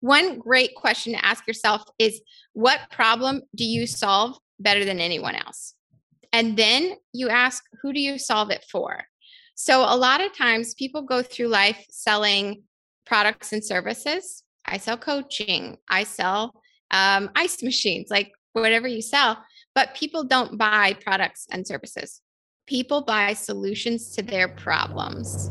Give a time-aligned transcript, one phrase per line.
[0.00, 2.20] one great question to ask yourself is
[2.52, 5.74] what problem do you solve better than anyone else?
[6.32, 9.04] And then you ask, who do you solve it for?
[9.54, 12.62] So a lot of times people go through life selling
[13.04, 14.42] products and services.
[14.64, 19.42] I sell coaching, I sell um, ice machines, like whatever you sell,
[19.74, 22.20] but people don't buy products and services.
[22.66, 25.50] People buy solutions to their problems.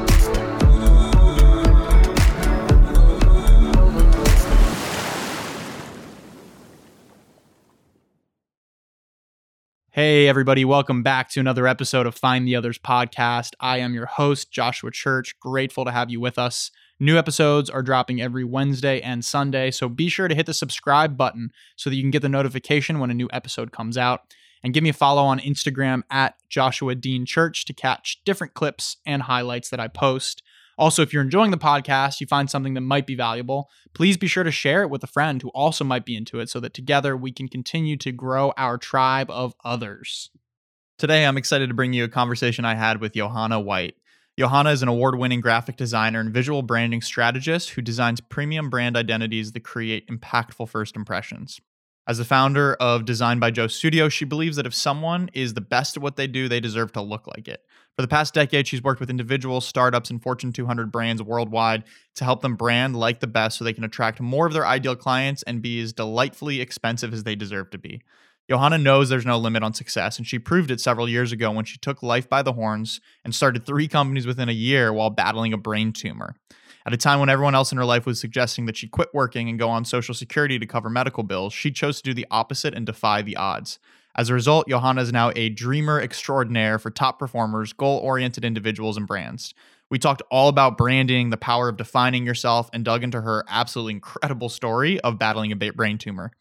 [9.93, 13.55] Hey, everybody, welcome back to another episode of Find the Others podcast.
[13.59, 15.37] I am your host, Joshua Church.
[15.41, 16.71] Grateful to have you with us.
[16.97, 21.17] New episodes are dropping every Wednesday and Sunday, so be sure to hit the subscribe
[21.17, 24.33] button so that you can get the notification when a new episode comes out.
[24.63, 28.95] And give me a follow on Instagram at Joshua Dean Church to catch different clips
[29.05, 30.41] and highlights that I post.
[30.77, 34.27] Also, if you're enjoying the podcast, you find something that might be valuable, please be
[34.27, 36.73] sure to share it with a friend who also might be into it so that
[36.73, 40.31] together we can continue to grow our tribe of others.
[40.97, 43.95] Today, I'm excited to bring you a conversation I had with Johanna White.
[44.37, 48.95] Johanna is an award winning graphic designer and visual branding strategist who designs premium brand
[48.95, 51.59] identities that create impactful first impressions.
[52.07, 55.61] As the founder of Design by Joe Studio, she believes that if someone is the
[55.61, 57.61] best at what they do, they deserve to look like it.
[57.95, 61.83] For the past decade, she's worked with individuals, startups, and Fortune 200 brands worldwide
[62.15, 64.95] to help them brand like the best so they can attract more of their ideal
[64.95, 68.01] clients and be as delightfully expensive as they deserve to be.
[68.49, 71.65] Johanna knows there's no limit on success, and she proved it several years ago when
[71.65, 75.53] she took life by the horns and started three companies within a year while battling
[75.53, 76.35] a brain tumor.
[76.85, 79.47] At a time when everyone else in her life was suggesting that she quit working
[79.47, 82.73] and go on Social Security to cover medical bills, she chose to do the opposite
[82.73, 83.77] and defy the odds.
[84.15, 88.97] As a result, Johanna is now a dreamer extraordinaire for top performers, goal oriented individuals,
[88.97, 89.53] and brands.
[89.89, 93.93] We talked all about branding, the power of defining yourself, and dug into her absolutely
[93.93, 96.31] incredible story of battling a brain tumor.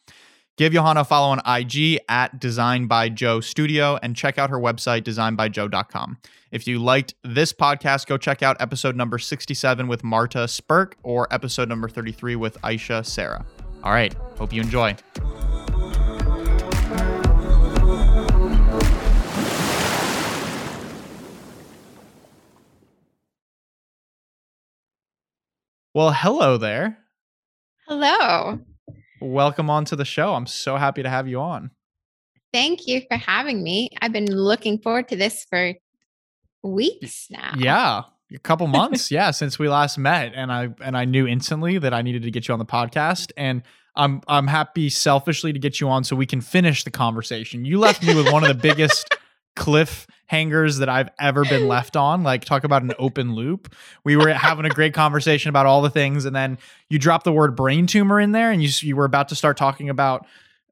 [0.57, 4.59] Give Johanna a follow on IG at Design by Joe Studio and check out her
[4.59, 6.19] website, designbyjoe.com.
[6.53, 11.33] If you liked this podcast, go check out episode number 67 with Marta Spurk or
[11.33, 13.47] episode number 33 with Aisha Sarah.
[13.83, 14.95] All right, hope you enjoy.
[25.93, 26.99] Well, hello there.
[27.89, 28.61] Hello.
[29.21, 30.35] Welcome on to the show.
[30.35, 31.73] I'm so happy to have you on.
[32.53, 33.91] Thank you for having me.
[34.01, 35.75] I've been looking forward to this for
[36.63, 37.55] weeks now.
[37.59, 38.03] Yeah,
[38.33, 41.93] a couple months, yeah, since we last met and I and I knew instantly that
[41.93, 43.65] I needed to get you on the podcast and
[43.97, 47.65] I'm I'm happy selfishly to get you on so we can finish the conversation.
[47.65, 49.13] You left me with one of the biggest
[49.57, 52.23] cliffhangers that I've ever been left on.
[52.23, 53.75] Like, talk about an open loop.
[54.05, 57.33] We were having a great conversation about all the things, and then you dropped the
[57.33, 60.27] word brain tumor in there, and you you were about to start talking about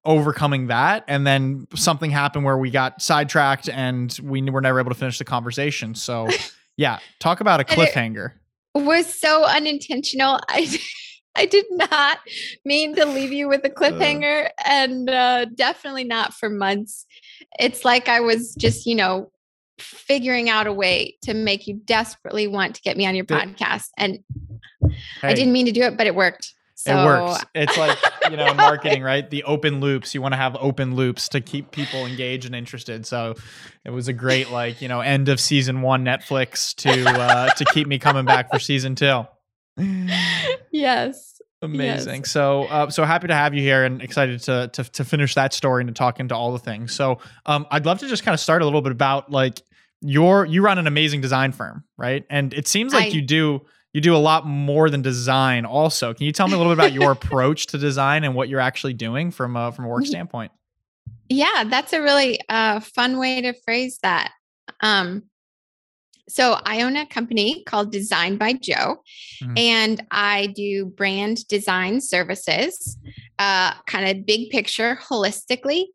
[0.05, 4.91] overcoming that and then something happened where we got sidetracked and we were never able
[4.91, 6.27] to finish the conversation so
[6.77, 8.33] yeah talk about a cliffhanger
[8.75, 10.79] was so unintentional i
[11.35, 12.19] I did not
[12.65, 17.07] mean to leave you with a cliffhanger uh, and uh, definitely not for months
[17.59, 19.31] it's like I was just, you know,
[19.79, 23.89] figuring out a way to make you desperately want to get me on your podcast.
[23.97, 24.19] And
[24.83, 26.55] hey, I didn't mean to do it, but it worked.
[26.75, 26.93] So.
[26.93, 27.45] It works.
[27.57, 27.99] It's like,
[28.31, 29.29] you know, marketing, right?
[29.29, 30.15] The open loops.
[30.15, 33.05] You want to have open loops to keep people engaged and interested.
[33.05, 33.35] So
[33.85, 37.65] it was a great, like, you know, end of season one Netflix to uh to
[37.67, 39.27] keep me coming back for season two.
[40.71, 41.38] Yes.
[41.61, 42.21] Amazing.
[42.21, 42.31] Yes.
[42.31, 45.53] So, uh, so happy to have you here, and excited to, to to finish that
[45.53, 46.95] story and to talk into all the things.
[46.95, 49.61] So, um, I'd love to just kind of start a little bit about like
[50.01, 52.25] your you run an amazing design firm, right?
[52.31, 53.63] And it seems like I, you do
[53.93, 55.65] you do a lot more than design.
[55.65, 58.49] Also, can you tell me a little bit about your approach to design and what
[58.49, 60.53] you're actually doing from a from a work standpoint?
[61.29, 64.33] Yeah, that's a really uh, fun way to phrase that.
[64.81, 65.25] Um,
[66.29, 69.03] so I own a company called Design by Joe,
[69.43, 69.55] mm-hmm.
[69.57, 72.99] and I do brand design services,
[73.39, 75.87] uh, kind of big picture, holistically,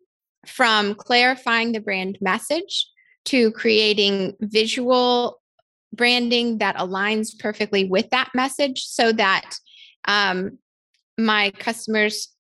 [0.47, 2.88] from clarifying the brand message
[3.25, 5.39] to creating visual
[5.94, 9.56] branding that aligns perfectly with that message so that
[10.06, 10.57] um,
[11.18, 12.32] my customers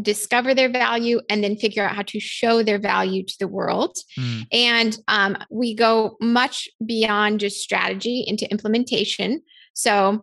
[0.00, 3.96] discover their value and then figure out how to show their value to the world.
[4.18, 4.46] Mm.
[4.52, 9.42] And um, we go much beyond just strategy into implementation.
[9.74, 10.22] So,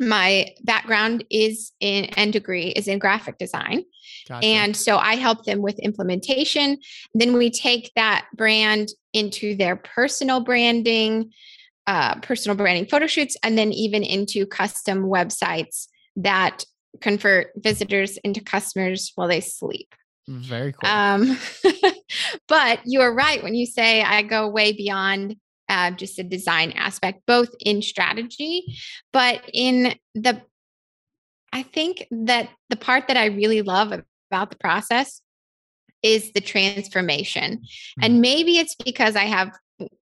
[0.00, 3.82] my background is in and degree is in graphic design.
[4.28, 4.46] Gotcha.
[4.46, 6.78] And so I help them with implementation.
[7.14, 11.32] Then we take that brand into their personal branding,
[11.86, 16.64] uh, personal branding photo shoots, and then even into custom websites that
[17.00, 19.94] convert visitors into customers while they sleep.
[20.28, 20.90] Very cool.
[20.90, 21.38] Um,
[22.48, 25.36] but you are right when you say I go way beyond
[25.68, 28.62] uh, just a design aspect, both in strategy,
[29.12, 30.42] but in the,
[31.52, 33.92] I think that the part that I really love
[34.30, 35.20] about the process
[36.02, 37.58] is the transformation.
[37.58, 38.02] Mm-hmm.
[38.02, 39.50] And maybe it's because I have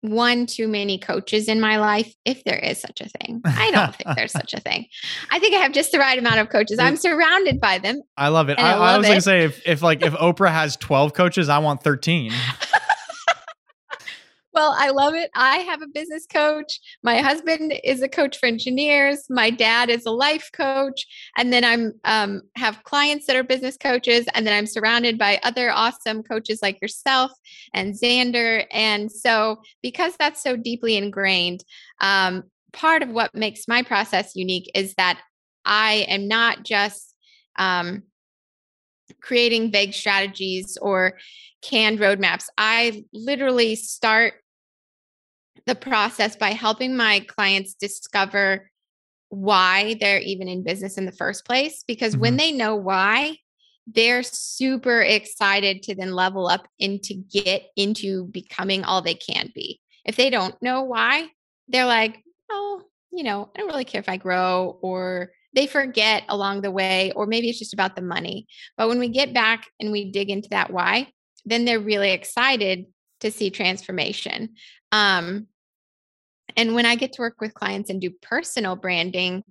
[0.09, 3.41] one too many coaches in my life, if there is such a thing.
[3.45, 4.87] I don't think there's such a thing.
[5.31, 6.79] I think I have just the right amount of coaches.
[6.79, 8.01] I'm surrounded by them.
[8.17, 8.59] I love it.
[8.59, 11.13] I, I, love I, was going to say if, if like if Oprah has 12
[11.13, 12.31] coaches, I want 13.
[14.55, 15.29] Well, I love it.
[15.35, 16.79] I have a business coach.
[17.03, 19.25] My husband is a coach for engineers.
[19.29, 21.05] My dad is a life coach,
[21.37, 25.41] and then I'm um, have clients that are business coaches, and then I'm surrounded by
[25.43, 27.33] other awesome coaches like yourself
[27.73, 28.65] and Xander.
[28.71, 31.65] And so, because that's so deeply ingrained,
[31.99, 35.19] um, part of what makes my process unique is that
[35.65, 37.13] I am not just
[37.59, 38.03] um,
[39.21, 41.17] creating vague strategies or
[41.61, 42.45] canned roadmaps.
[42.57, 44.35] I literally start
[45.65, 48.69] the process by helping my clients discover
[49.29, 51.83] why they're even in business in the first place.
[51.87, 52.21] Because mm-hmm.
[52.21, 53.37] when they know why,
[53.87, 59.51] they're super excited to then level up and to get into becoming all they can
[59.53, 59.79] be.
[60.05, 61.29] If they don't know why,
[61.67, 62.81] they're like, oh,
[63.11, 67.11] you know, I don't really care if I grow, or they forget along the way,
[67.15, 68.47] or maybe it's just about the money.
[68.77, 71.11] But when we get back and we dig into that why,
[71.45, 72.85] then they're really excited
[73.21, 74.55] to see transformation.
[74.91, 75.47] Um,
[76.55, 79.43] and when I get to work with clients and do personal branding,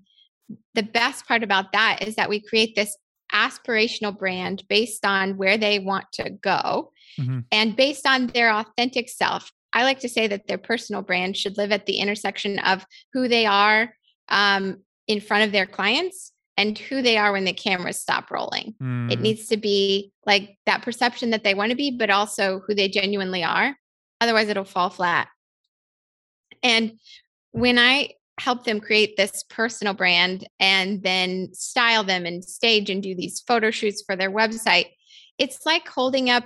[0.75, 2.97] the best part about that is that we create this
[3.33, 7.41] aspirational brand based on where they want to go mm-hmm.
[7.51, 9.51] and based on their authentic self.
[9.73, 13.27] I like to say that their personal brand should live at the intersection of who
[13.27, 13.93] they are
[14.29, 18.75] um, in front of their clients and who they are when the cameras stop rolling.
[18.81, 19.11] Mm.
[19.11, 22.75] It needs to be like that perception that they want to be, but also who
[22.75, 23.77] they genuinely are.
[24.21, 25.29] Otherwise, it'll fall flat.
[26.65, 26.99] And
[27.53, 33.03] when I help them create this personal brand and then style them and stage and
[33.03, 34.87] do these photo shoots for their website,
[35.39, 36.45] it's like holding up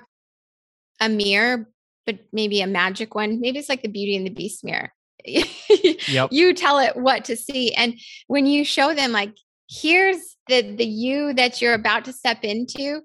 [1.01, 1.71] a mirror,
[2.05, 3.41] but maybe a magic one.
[3.41, 4.93] Maybe it's like the Beauty and the Beast mirror.
[5.25, 6.29] yep.
[6.31, 7.73] You tell it what to see.
[7.75, 7.95] And
[8.27, 9.35] when you show them, like,
[9.71, 13.03] here's the the you that you're about to step into,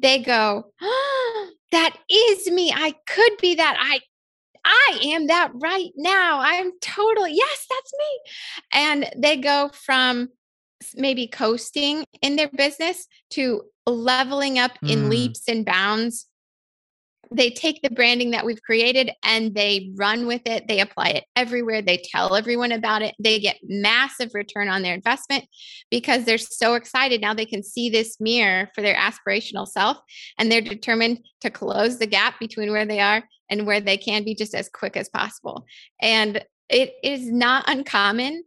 [0.00, 2.72] they go, oh, that is me.
[2.74, 3.76] I could be that.
[3.80, 4.00] I
[4.64, 6.40] I am that right now.
[6.40, 8.32] I'm totally, yes, that's me.
[8.72, 10.28] And they go from
[10.94, 14.90] maybe coasting in their business to leveling up mm.
[14.90, 16.26] in leaps and bounds.
[17.34, 20.68] They take the branding that we've created and they run with it.
[20.68, 21.82] They apply it everywhere.
[21.82, 23.16] They tell everyone about it.
[23.18, 25.44] They get massive return on their investment
[25.90, 27.20] because they're so excited.
[27.20, 29.98] Now they can see this mirror for their aspirational self
[30.38, 34.24] and they're determined to close the gap between where they are and where they can
[34.24, 35.66] be just as quick as possible.
[36.00, 38.44] And it is not uncommon.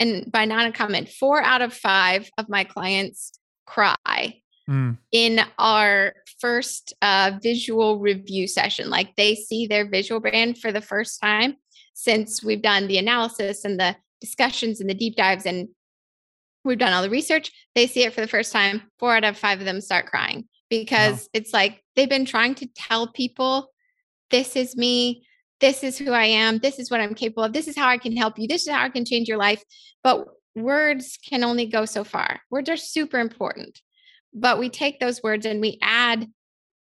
[0.00, 4.96] And by not uncommon, four out of five of my clients cry mm.
[5.12, 8.90] in our first uh, visual review session.
[8.90, 11.56] Like they see their visual brand for the first time
[11.94, 15.68] since we've done the analysis and the discussions and the deep dives and
[16.64, 17.50] we've done all the research.
[17.74, 18.82] They see it for the first time.
[18.98, 21.28] Four out of five of them start crying because wow.
[21.34, 23.70] it's like they've been trying to tell people
[24.30, 25.26] this is me.
[25.60, 26.58] This is who I am.
[26.58, 27.52] This is what I'm capable of.
[27.52, 28.48] This is how I can help you.
[28.48, 29.62] This is how I can change your life.
[30.02, 32.40] But words can only go so far.
[32.50, 33.80] Words are super important.
[34.32, 36.28] But we take those words and we add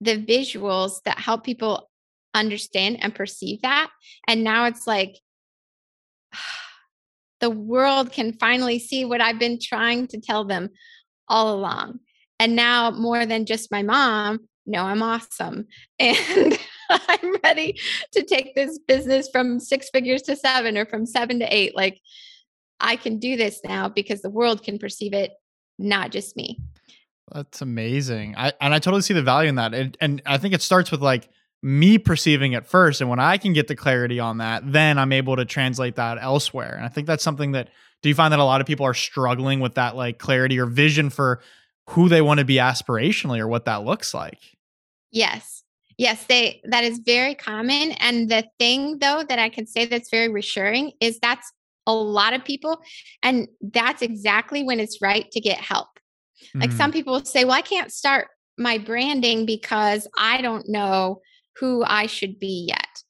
[0.01, 1.89] the visuals that help people
[2.35, 3.91] understand and perceive that.
[4.27, 5.19] And now it's like
[7.41, 10.71] the world can finally see what I've been trying to tell them
[11.29, 12.01] all along.
[12.39, 15.67] And now, more than just my mom, no, I'm awesome.
[15.99, 16.59] And
[17.09, 17.81] I'm ready
[18.13, 21.75] to take this business from six figures to seven or from seven to eight.
[21.75, 21.99] Like
[22.81, 25.33] I can do this now because the world can perceive it,
[25.79, 26.59] not just me.
[27.33, 28.35] That's amazing.
[28.37, 29.75] I and I totally see the value in that.
[29.75, 31.29] And, and I think it starts with like
[31.63, 33.01] me perceiving it first.
[33.01, 36.19] And when I can get the clarity on that, then I'm able to translate that
[36.21, 36.75] elsewhere.
[36.75, 37.69] And I think that's something that
[38.03, 40.67] do you find that a lot of people are struggling with that like clarity or
[40.67, 41.41] vision for
[41.91, 44.39] who they want to be aspirationally or what that looks like.
[45.11, 45.63] Yes.
[45.99, 50.11] Yes, they that is very common and the thing though that I can say that's
[50.11, 51.53] very reassuring is that's
[51.87, 52.81] a lot of people
[53.23, 55.92] and that's exactly when it's right to get help.
[56.61, 56.77] Like Mhm.
[56.77, 61.21] some people say, "Well, I can't start my branding because I don't know
[61.57, 63.03] who I should be yet."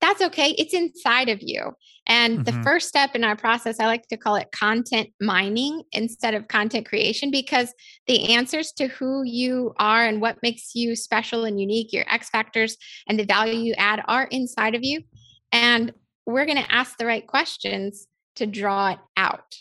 [0.00, 0.50] That's okay.
[0.56, 1.72] It's inside of you.
[2.06, 2.62] And the Mhm.
[2.62, 6.86] first step in our process, I like to call it content mining instead of content
[6.86, 7.74] creation because
[8.06, 12.30] the answers to who you are and what makes you special and unique, your X
[12.30, 12.76] factors
[13.08, 15.02] and the value you add are inside of you.
[15.50, 15.92] And
[16.26, 18.06] we're going to ask the right questions
[18.36, 19.56] to draw it out.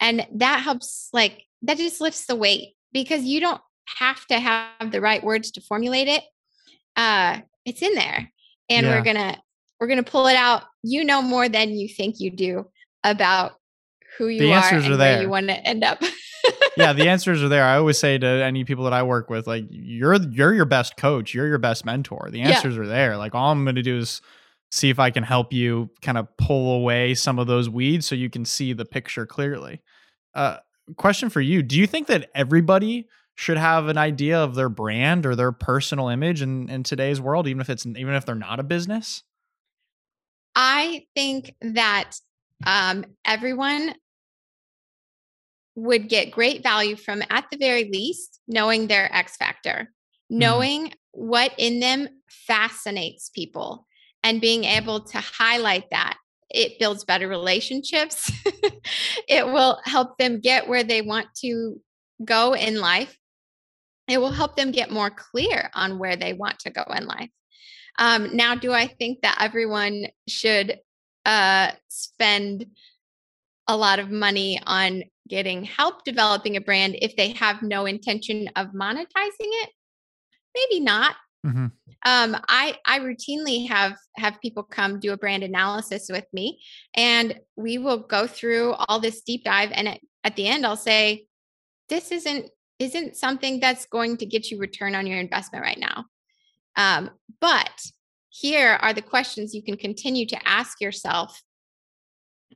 [0.00, 3.60] And that helps, like, that just lifts the weight because you don't
[3.98, 6.22] have to have the right words to formulate it.
[6.96, 8.30] Uh, it's in there.
[8.68, 8.96] And Yeah.
[8.98, 9.36] we're going to,
[9.80, 10.62] we're to pull it out.
[10.82, 12.66] You know more than you think you do
[13.04, 13.52] about
[14.18, 15.22] who you The are answers and are where there.
[15.22, 16.00] you want to end up.
[16.76, 17.64] yeah, the answers are there.
[17.64, 20.96] I always say to any people that I work with, like you're you're your best
[20.96, 22.28] coach, you're your best mentor.
[22.30, 22.50] The Yeah.
[22.50, 23.16] answers are there.
[23.16, 24.20] Like all I'm going to do is
[24.70, 28.14] see if I can help you kind of pull away some of those weeds so
[28.14, 29.80] you can see the picture clearly.
[30.34, 30.56] Uh,
[30.96, 35.24] question for you: Do you think that everybody should have an idea of their brand
[35.24, 38.60] or their personal image in in today's world, even if it's even if they're not
[38.60, 39.22] a business?
[40.54, 42.12] I think that
[42.66, 43.94] um, everyone
[45.74, 49.90] would get great value from, at the very least, knowing their X factor,
[50.28, 53.86] knowing what in them fascinates people,
[54.22, 56.18] and being able to highlight that.
[56.52, 58.30] It builds better relationships.
[59.28, 61.80] it will help them get where they want to
[62.24, 63.16] go in life.
[64.08, 67.30] It will help them get more clear on where they want to go in life.
[67.98, 70.78] Um, now, do I think that everyone should
[71.24, 72.66] uh, spend
[73.68, 78.48] a lot of money on getting help developing a brand if they have no intention
[78.56, 79.06] of monetizing
[79.40, 79.70] it?
[80.54, 81.16] Maybe not.
[81.44, 81.66] Mm-hmm.
[82.04, 86.60] Um, I I routinely have have people come do a brand analysis with me,
[86.94, 89.70] and we will go through all this deep dive.
[89.72, 91.26] And at, at the end, I'll say,
[91.88, 96.04] "This isn't isn't something that's going to get you return on your investment right now."
[96.76, 97.72] Um, but
[98.30, 101.42] here are the questions you can continue to ask yourself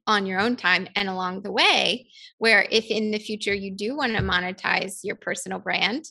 [0.07, 3.97] on your own time and along the way, where if in the future you do
[3.97, 6.05] want to monetize your personal brand,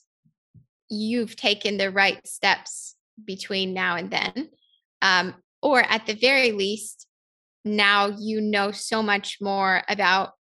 [0.90, 4.50] you've taken the right steps between now and then.
[5.02, 7.08] Um, or at the very least,
[7.64, 10.34] now you know so much more about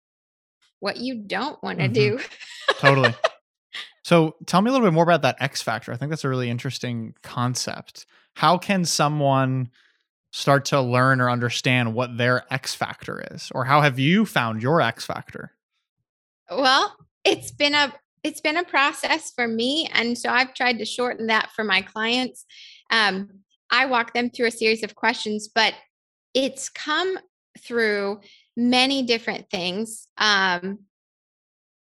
[0.81, 1.95] what you don't want to Mhm.
[1.95, 2.21] do.
[2.79, 3.15] totally.
[4.05, 5.91] So tell me a little bit more about that X factor.
[5.91, 8.05] I think that's a really interesting concept.
[8.35, 9.71] How can someone
[10.31, 13.51] start to learn or understand what their X factor is?
[13.55, 15.53] Or how have you found your X factor?
[16.51, 20.85] Well, it's been a it's been a process for me, and so I've tried to
[20.85, 22.45] shorten that for my clients.
[22.90, 23.28] Um,
[23.71, 25.75] I walk them through a series of questions, but
[26.35, 27.19] it's come
[27.61, 28.21] through
[28.57, 30.09] many different things.
[30.19, 30.78] Um,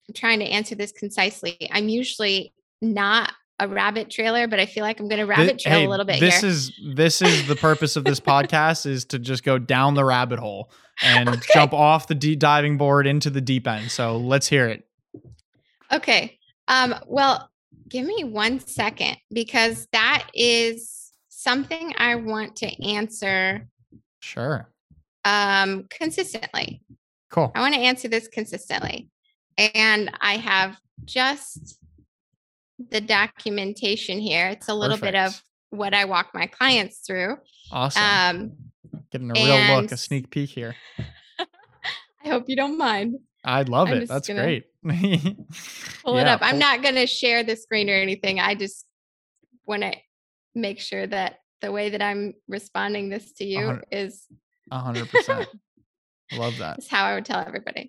[0.08, 1.56] I'm trying to answer this concisely.
[1.72, 5.78] I'm usually not a rabbit trailer, but I feel like I'm going to rabbit trail
[5.80, 6.50] hey, a little bit this here.
[6.50, 10.38] is this is the purpose of this podcast is to just go down the rabbit
[10.38, 10.70] hole
[11.02, 11.40] and Okay.
[11.54, 13.90] jump off the deep diving board into the deep end.
[13.90, 14.85] So let's hear it.
[15.92, 16.38] Okay.
[16.68, 17.50] Um, well,
[17.88, 23.68] give me one second because that is something I want to answer
[24.20, 24.68] Sure.
[25.24, 26.82] um, consistently.
[27.30, 27.52] Cool.
[27.54, 29.08] I want to answer this consistently.
[29.58, 31.78] And I have just
[32.90, 34.48] the documentation here.
[34.48, 35.40] It's a little bit of
[35.70, 37.36] what I walk my clients through.
[37.72, 38.02] Awesome.
[38.02, 38.52] Um,
[39.10, 40.74] Getting a real look, a sneak peek here.
[42.24, 43.16] I hope you don't mind.
[43.46, 44.08] I love I'm it.
[44.08, 44.64] That's great.
[44.82, 46.40] Pull it Yeah, up.
[46.42, 48.40] I'm not going to share the screen or anything.
[48.40, 48.84] I just
[49.66, 49.92] want to
[50.54, 54.26] make sure that the way that I'm responding this to you hundred- is
[54.72, 55.48] hundred percent.
[56.32, 56.78] Love that.
[56.80, 57.88] is how I would tell everybody.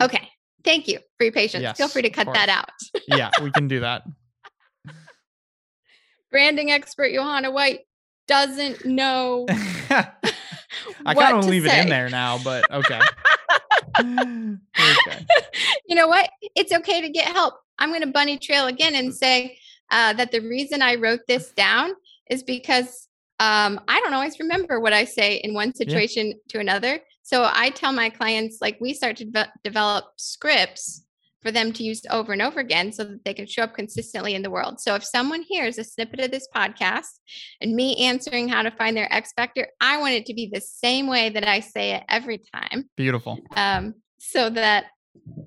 [0.00, 0.28] Okay.
[0.64, 1.76] Thank you for your patience.
[1.76, 2.70] Feel free to cut that out.
[3.06, 4.02] Yeah, we can do that.
[6.30, 7.80] Branding expert Johanna White
[8.26, 13.00] doesn't know I kind of to leave it in there now, but okay.
[14.00, 15.26] okay.
[15.86, 16.30] you know what?
[16.54, 17.54] It's okay to get help.
[17.78, 19.58] I'm going to bunny trail again and say
[19.90, 21.92] uh, that the reason I wrote this down
[22.30, 23.08] is because
[23.40, 27.00] um, I don't always remember what I say in one situation to another.
[27.22, 31.04] So I tell my clients, like, we start to de- develop scripts
[31.48, 34.34] for them to use over and over again so that they can show up consistently
[34.34, 34.78] in the world.
[34.80, 37.08] So if someone hears a snippet of this podcast
[37.62, 40.60] and me answering how to find their X factor, I want it to be the
[40.60, 43.38] same way that I say it every time Beautiful.
[43.56, 44.86] um, so that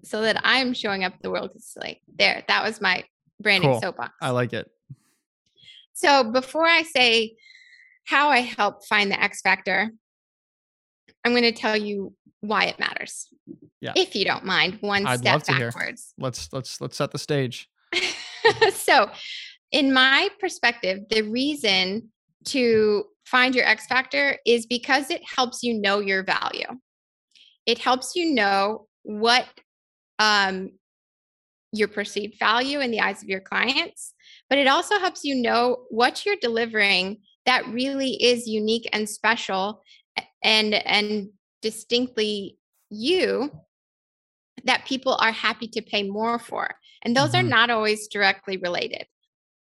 [0.04, 1.52] so that I'm showing up the world.
[1.78, 3.04] Like there, that was my
[3.40, 3.82] branding Cool.
[3.82, 4.12] soapbox.
[4.22, 4.68] I like it.
[5.94, 7.36] So before I say
[8.06, 9.92] how I help find the X factor,
[11.24, 13.28] I'm going to tell you why it matters.
[13.80, 13.94] Yeah.
[13.96, 15.72] If you don't mind, one I'd step to hear.
[15.72, 16.14] backwards.
[16.18, 17.70] Let's let's let's set the stage.
[18.74, 19.10] so,
[19.72, 22.10] in my perspective, the reason
[22.46, 26.68] to find your X factor is because it helps you know your value.
[27.66, 29.48] It helps you know what
[30.20, 30.72] um,
[31.72, 34.14] your perceived value in the eyes of your clients,
[34.50, 39.82] but it also helps you know what you're delivering that really is unique and special
[40.44, 41.30] and and
[41.62, 42.58] distinctly
[42.90, 43.52] you
[44.64, 46.76] that people are happy to pay more for.
[47.04, 47.50] And those are Mhm.
[47.50, 49.08] not always directly related.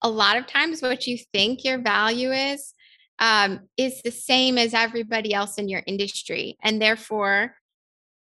[0.03, 2.75] A lot of times, what you think your value is,
[3.19, 6.57] um, is the same as everybody else in your industry.
[6.63, 7.57] And therefore,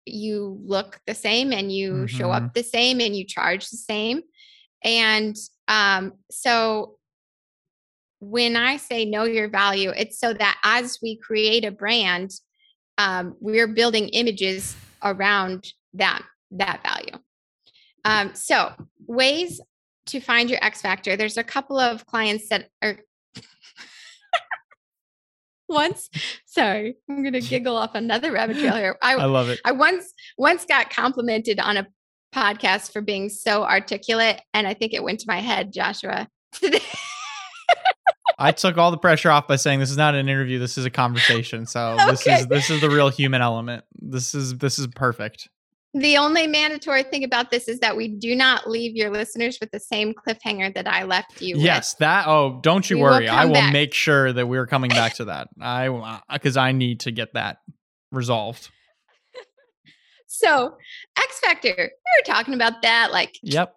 [0.06, 2.36] you look the same and you show Mhm.
[2.36, 4.22] up the same and you charge the same.
[4.84, 5.36] And
[5.68, 7.00] um, so,
[8.20, 12.32] when I say know your value, it's so that as we create a brand,
[12.98, 17.18] um, we're building images around that that value.
[18.04, 18.72] Um, so
[19.08, 19.60] ways
[20.08, 21.16] to find your X factor.
[21.16, 23.00] There's a couple of clients that are
[25.68, 26.10] once.
[26.46, 28.98] Sorry, I'm gonna giggle off another rabbit trail here.
[29.02, 29.60] I I love it.
[29.66, 31.88] I once once got complimented on a
[32.34, 36.28] podcast for being so articulate, and I think it went to my head, Joshua.
[38.38, 40.60] I took all the pressure off by saying this is not an interview.
[40.60, 41.66] This is a conversation.
[41.66, 43.84] So this is this is the real human element.
[44.00, 45.48] This is this is perfect.
[45.94, 49.72] the only mandatory thing about this is that we do not leave your listeners with
[49.72, 51.64] the same cliffhanger that I left you with.
[51.64, 52.28] Yes, that.
[52.28, 53.30] Oh, don't you We will worry.
[53.30, 53.72] I will back.
[53.72, 55.48] make sure that we're coming back to that.
[55.62, 57.60] I because uh, I need to get that
[58.12, 58.70] resolved.
[60.28, 60.76] So,
[61.18, 63.14] X Factor, we were talking about that.
[63.14, 63.74] Like, Yep.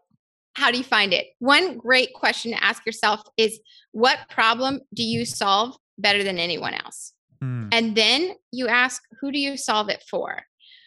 [0.59, 1.29] How do you find it?
[1.39, 3.61] One great question to ask yourself is
[3.93, 7.13] what problem do you solve better than anyone else?
[7.41, 7.69] Hmm.
[7.71, 10.43] And then you ask, who do you solve it for?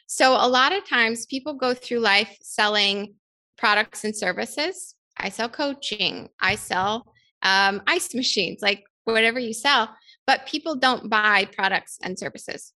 [0.08, 3.14] So, a lot of times people go through life selling
[3.58, 4.94] products and services.
[5.18, 7.06] I sell coaching, I sell
[7.42, 9.96] um, ice machines, like whatever you sell,
[10.28, 12.74] but people don't buy products and services.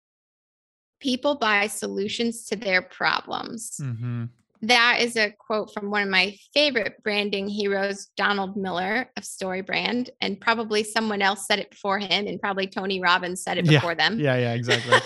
[0.99, 3.79] People buy solutions to their problems.
[3.81, 4.29] Mhm.
[4.63, 9.61] That is a quote from one of my favorite branding heroes, Donald Miller of Story
[9.61, 10.09] Brand.
[10.21, 13.79] And probably someone else said it before him, and probably Tony Robbins said it Yeah,
[13.79, 14.19] before them.
[14.19, 14.37] Yeah.
[14.37, 14.53] Yeah.
[14.53, 14.97] Exactly.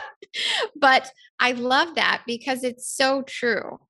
[0.76, 3.80] but I love that because it's so true.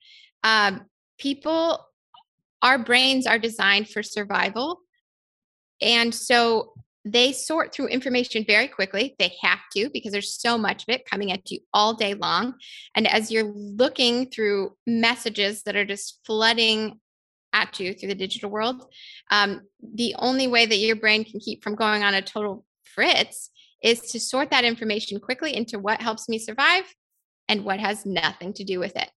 [0.45, 0.83] Um,
[1.19, 1.85] people,
[2.63, 4.81] our brains are designed for survival.
[5.83, 6.73] And so
[7.05, 9.15] they sort through information very quickly.
[9.19, 12.55] They have to because there's so much of it coming at you all day long.
[12.95, 17.01] And as you're looking through messages that are just flooding
[17.53, 18.85] at you through the digital world,
[19.31, 23.51] um, the only way that your brain can keep from going on a total fritz
[23.83, 26.85] is to sort that information quickly into what helps me survive
[27.49, 29.11] and what has nothing to do with it.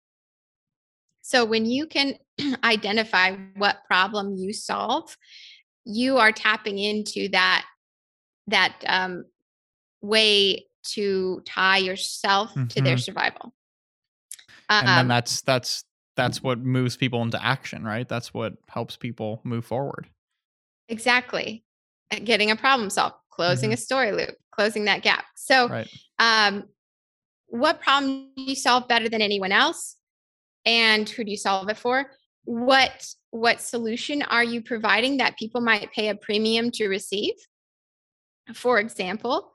[1.22, 2.16] So when you can
[2.64, 5.18] identify what problem you solve,
[5.86, 7.66] you are tapping into that
[8.48, 9.26] that um,
[10.02, 13.04] way to tie yourself to their Mhm.
[13.04, 13.54] survival.
[14.70, 15.84] and then Um, that's that's
[16.16, 18.08] that's what moves people into action, right?
[18.08, 20.10] That's what helps people move forward.
[20.90, 21.64] exactly.
[22.12, 25.26] Uh, Getting a problem solved, closing a story loop, closing that gap.
[25.36, 25.88] So Right.
[26.20, 26.70] um,
[27.48, 29.96] what problem do you solve better than anyone else
[30.66, 32.12] and who do you solve it for
[32.46, 37.34] what what solution are you providing that people might pay a premium to receive
[38.54, 39.52] for example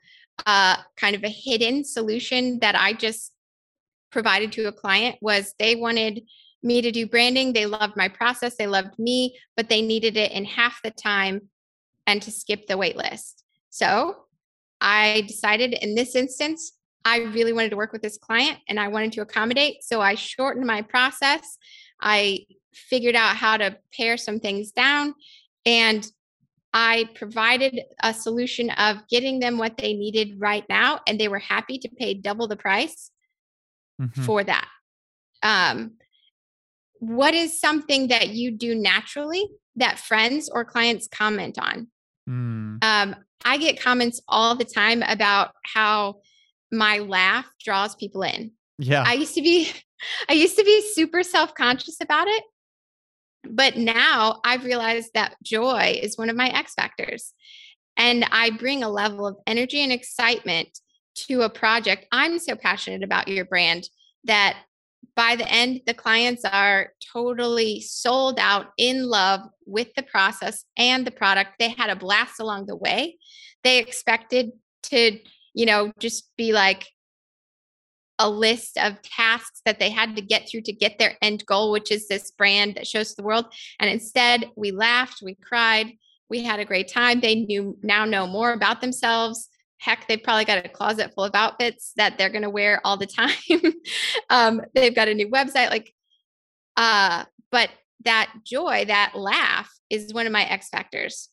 [0.46, 3.32] uh, kind of a hidden solution that i just
[4.10, 6.22] provided to a client was they wanted
[6.62, 10.32] me to do branding they loved my process they loved me but they needed it
[10.32, 11.48] in half the time
[12.06, 14.16] and to skip the wait list so
[14.80, 16.72] I decided in this instance,
[17.04, 19.82] I really wanted to work with this client and I wanted to accommodate.
[19.82, 21.58] So I shortened my process.
[22.00, 25.14] I figured out how to pare some things down
[25.64, 26.06] and
[26.80, 31.00] I provided a solution of getting them what they needed right now.
[31.08, 33.10] And they were happy to pay double the price
[34.00, 34.24] Mhm.
[34.24, 34.68] for that.
[35.42, 35.96] Um,
[37.00, 41.88] what is something that you do naturally that friends or clients comment on?
[42.30, 42.78] Mm.
[42.84, 46.20] Um, I get comments all the time about how
[46.70, 48.52] my laugh draws people in.
[48.78, 49.02] Yeah.
[49.04, 49.68] I used to be
[50.28, 52.44] I used to be super self-conscious about it.
[53.44, 57.32] But now I've realized that joy is one of my X factors.
[57.96, 60.78] And I bring a level of energy and excitement
[61.26, 62.06] to a project.
[62.12, 63.88] I'm so passionate about your brand
[64.24, 64.56] that
[65.16, 71.04] by the end, the clients are totally sold out in love with the process and
[71.04, 71.54] the product.
[71.58, 73.18] They had a blast along the way.
[73.64, 74.52] They expected
[74.84, 75.18] to,
[75.54, 76.86] you know, just be like
[78.18, 81.70] a list of tasks that they had to get through to get their end goal,
[81.70, 83.46] which is this brand that shows the world.
[83.78, 85.92] And instead, we laughed, we cried,
[86.28, 87.20] we had a great time.
[87.20, 89.48] They knew now know more about themselves.
[89.78, 92.96] Heck, they've probably got a closet full of outfits that they're going to wear all
[92.96, 93.32] the time.
[94.30, 95.92] um, they've got a new website, like,
[96.76, 97.70] uh, but
[98.04, 101.28] that joy, that laugh, is one of my X factors.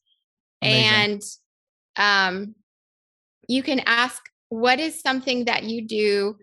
[0.62, 0.84] Amazing.
[0.86, 1.22] And
[1.98, 2.56] um,
[3.48, 6.38] you can ask, what is something that you do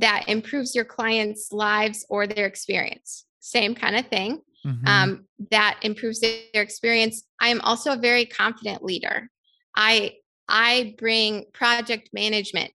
[0.00, 3.24] that improves your clients' lives or their experience?
[3.40, 4.40] Same kind of thing.
[4.66, 4.86] Mm-hmm.
[4.86, 7.24] Um, that improves their experience.
[7.40, 9.30] I am also a very confident leader.
[9.76, 10.14] I
[10.48, 12.72] I bring project management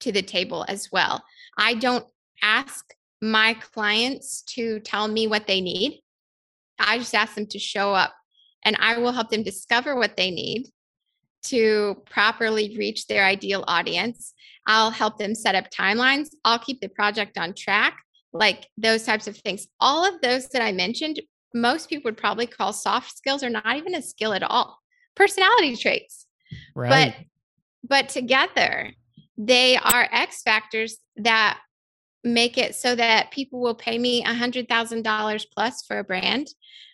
[0.00, 1.22] to the table as well.
[1.58, 2.06] I don't
[2.42, 2.84] ask
[3.22, 6.00] my clients to tell me what they need.
[6.78, 8.14] I just ask them to show up
[8.64, 10.66] and I will help them discover what they need
[11.48, 14.34] to properly reach their ideal audience.
[14.66, 16.28] I'll help them set up timelines.
[16.44, 17.98] I'll keep the project on track,
[18.32, 19.66] like those types of things.
[19.80, 21.20] All of those that I mentioned,
[21.54, 24.78] most people would probably call soft skills or not even a skill at all.
[25.14, 26.26] Personality traits.
[26.74, 27.14] Right.
[27.14, 27.26] But
[27.88, 28.92] but together
[29.38, 31.58] they are X factors that
[32.24, 36.04] make it so that people will pay me a hundred thousand dollars plus for a
[36.04, 36.48] brand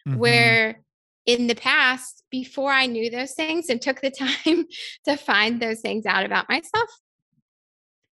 [0.07, 0.19] mm-hmm.
[0.19, 0.83] where
[1.27, 4.11] in the past before i knew those things and took the
[4.47, 4.67] time
[5.05, 6.91] to find those things out about myself.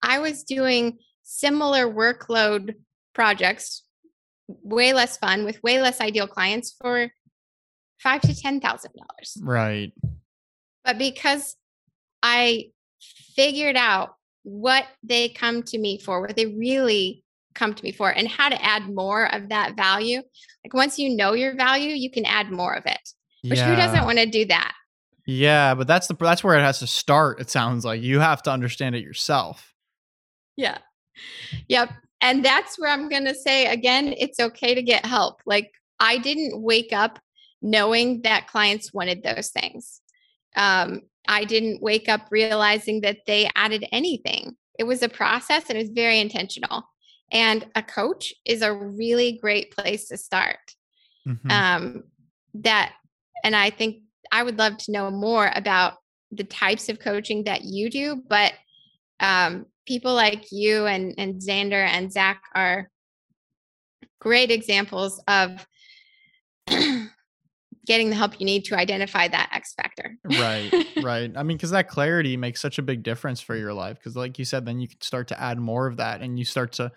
[0.02, 2.74] I was doing similar workload
[3.14, 3.82] projects
[4.48, 7.10] way less fun with way less ideal clients for
[8.00, 9.36] five to ten thousand dollars.
[9.42, 9.92] Right.
[10.84, 11.56] But because
[12.22, 12.70] I
[13.34, 14.14] figured out
[14.44, 17.24] what they come to me for, what they really
[17.56, 20.22] come to me for, and how to add more of that value.
[20.64, 23.08] Like once you know your value, you can add more of it.
[23.42, 23.70] Which yeah.
[23.70, 24.72] who doesn't want to do that?
[25.26, 27.40] Yeah, but that's the that's where it has to start.
[27.40, 29.74] It sounds like you have to understand it yourself.
[30.56, 30.78] Yeah.
[31.68, 31.90] Yep.
[32.20, 35.40] And that's where I'm going to say again, it's okay to get help.
[35.44, 37.18] Like I didn't wake up
[37.60, 40.00] knowing that clients wanted those things.
[40.54, 44.56] Um, I didn't wake up realizing that they added anything.
[44.78, 46.84] It was a process and it was very intentional.
[47.32, 50.58] And a coach is a really great place to start.
[51.26, 51.50] Mm-hmm.
[51.50, 52.04] Um,
[52.54, 52.92] that,
[53.42, 55.94] and I think I would love to know more about
[56.30, 58.52] the types of coaching that you do, but
[59.20, 62.90] um, people like you and, and Xander and Zach are
[64.20, 65.66] great examples of
[67.86, 70.16] getting the help you need to identify that X factor.
[70.24, 71.32] right, right.
[71.36, 73.98] I mean, because that clarity makes such a big difference for your life.
[73.98, 76.44] Because, like you said, then you can start to add more of that, and you
[76.44, 76.90] start to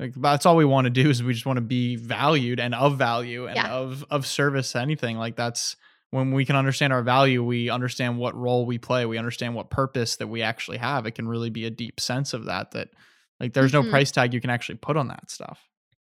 [0.00, 2.74] like that's all we want to do is we just want to be valued and
[2.74, 3.70] of value and yeah.
[3.70, 5.18] of of service to anything.
[5.18, 5.76] Like that's
[6.10, 9.70] when we can understand our value, we understand what role we play, we understand what
[9.70, 11.06] purpose that we actually have.
[11.06, 12.70] It can really be a deep sense of that.
[12.70, 12.90] That
[13.40, 13.86] like there's mm-hmm.
[13.86, 15.60] no price tag you can actually put on that stuff.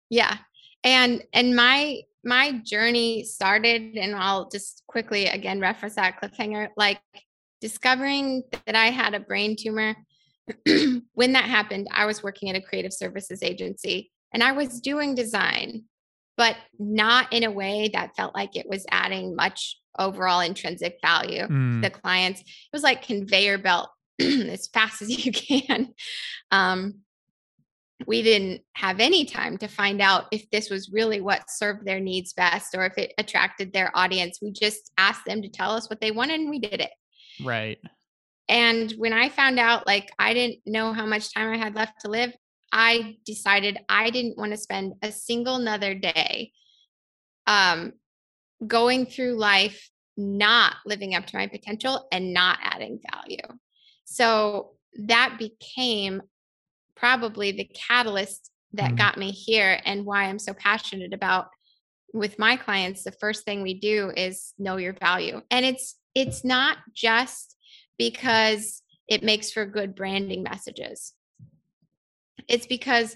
[0.10, 0.38] Yeah,
[0.84, 7.00] and and my my journey started, and I'll just quickly again reference that cliffhanger, like
[7.62, 9.96] discovering that I had a brain tumor.
[11.14, 15.16] when that happened, I was working at a creative services agency and I was doing
[15.16, 15.84] design,
[16.38, 21.44] but not in a way that felt like it was adding much overall intrinsic value
[21.44, 21.82] mm.
[21.82, 22.42] to the clients.
[22.42, 25.32] It was like conveyor belt as fast as you
[25.68, 25.94] can.
[26.52, 27.02] Um,
[28.08, 32.00] we didn't have any time to find out if this was really what served their
[32.00, 34.40] needs best or if it attracted their audience.
[34.42, 36.92] We just asked them to tell us what they wanted and we did it.
[37.44, 37.78] Right.
[38.50, 42.02] And when I found out, like, I didn't know how much time I had left
[42.02, 42.34] to live,
[42.74, 46.52] I decided I didn't want to spend a single another day
[47.48, 47.94] um,
[48.66, 53.38] going through life not living up to my potential and not adding value.
[54.04, 54.72] So
[55.06, 56.22] that became
[56.96, 61.48] probably the catalyst that mm got me here and why I'm so passionate about
[62.14, 66.44] with my clients the first thing we do is know your value and it's it's
[66.44, 67.56] not just
[68.00, 71.14] because it makes for good branding messages.
[72.48, 73.16] It's because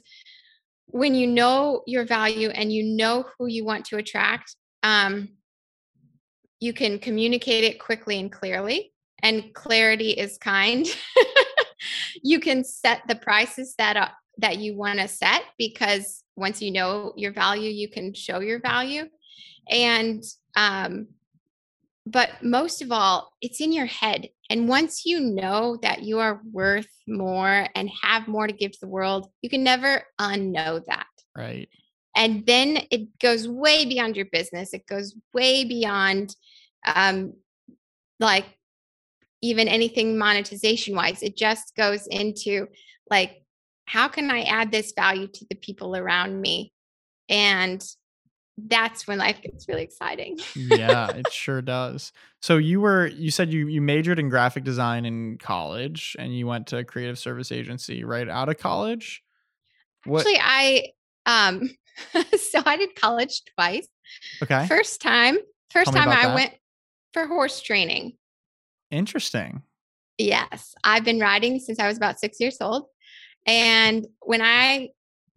[0.86, 5.30] when you know your value and you know who you want to attract um,
[6.60, 8.93] you can communicate it quickly and clearly
[9.24, 10.86] and clarity is kind.
[12.24, 16.72] You can set the prices that uh, that you want to set because once you
[16.72, 19.06] know your value you can show your value.
[19.69, 20.24] And
[20.56, 21.08] um
[22.06, 26.41] but most of all it's in your head and once you know that you are
[26.51, 31.06] worth more and have more to give to the world you can never unknow that
[31.36, 31.69] Right.
[32.15, 34.73] And then it goes way beyond your business.
[34.73, 36.36] It goes way beyond
[36.95, 37.34] um
[38.19, 38.45] like
[39.41, 41.23] even anything monetization wise.
[41.23, 42.67] It just goes into
[43.10, 43.41] like
[43.86, 46.71] how can I add this value to the people around me?
[47.29, 47.84] And
[48.58, 50.39] that's when life gets really exciting.
[50.56, 52.12] yeah, it sure does.
[52.42, 56.46] So you were you said you you majored in graphic design in college and you
[56.46, 59.24] went to a creative service agency right out of college?
[60.06, 60.22] What?
[60.22, 60.84] Actually, I
[61.26, 61.70] um
[62.38, 63.88] so I did college twice.
[64.42, 64.68] Okay.
[64.68, 65.38] First time,
[65.72, 66.36] first time I that.
[66.36, 66.54] went
[67.13, 68.13] for horse training.
[68.92, 69.63] Interesting.
[70.20, 72.86] Yes, I've been riding since I was about 6 years old.
[73.48, 74.89] And when I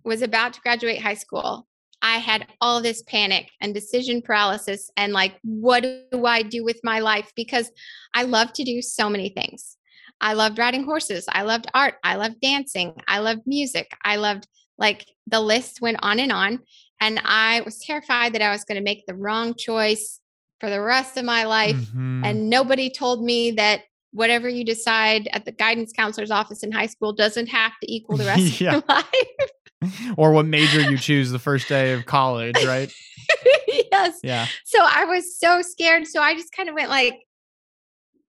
[0.05, 1.67] was about to graduate high school,
[2.03, 6.81] I had all this panic and decision paralysis and like, what do I do with
[6.85, 7.33] my life?
[7.35, 7.71] Because
[8.15, 9.77] I love to do so many things.
[10.21, 11.27] I loved riding horses.
[11.29, 11.95] I loved art.
[12.03, 12.95] I loved dancing.
[13.09, 13.91] I loved music.
[14.05, 14.47] I loved
[14.79, 16.61] like the list went on and on.
[17.01, 20.21] And I was terrified that I was going to make the wrong choice
[20.61, 21.77] for the rest of my life.
[21.77, 22.25] Mm-hmm.
[22.25, 23.83] And nobody told me that
[24.13, 28.17] whatever you decide at the guidance counselor's office in high school doesn't have to equal
[28.17, 28.77] the rest yeah.
[28.77, 29.51] of your life.
[30.17, 32.93] or what major you choose the first day of college, right?
[33.93, 34.19] yes.
[34.23, 34.47] Yeah.
[34.65, 36.07] So I was so scared.
[36.07, 37.15] So I just kind of went like,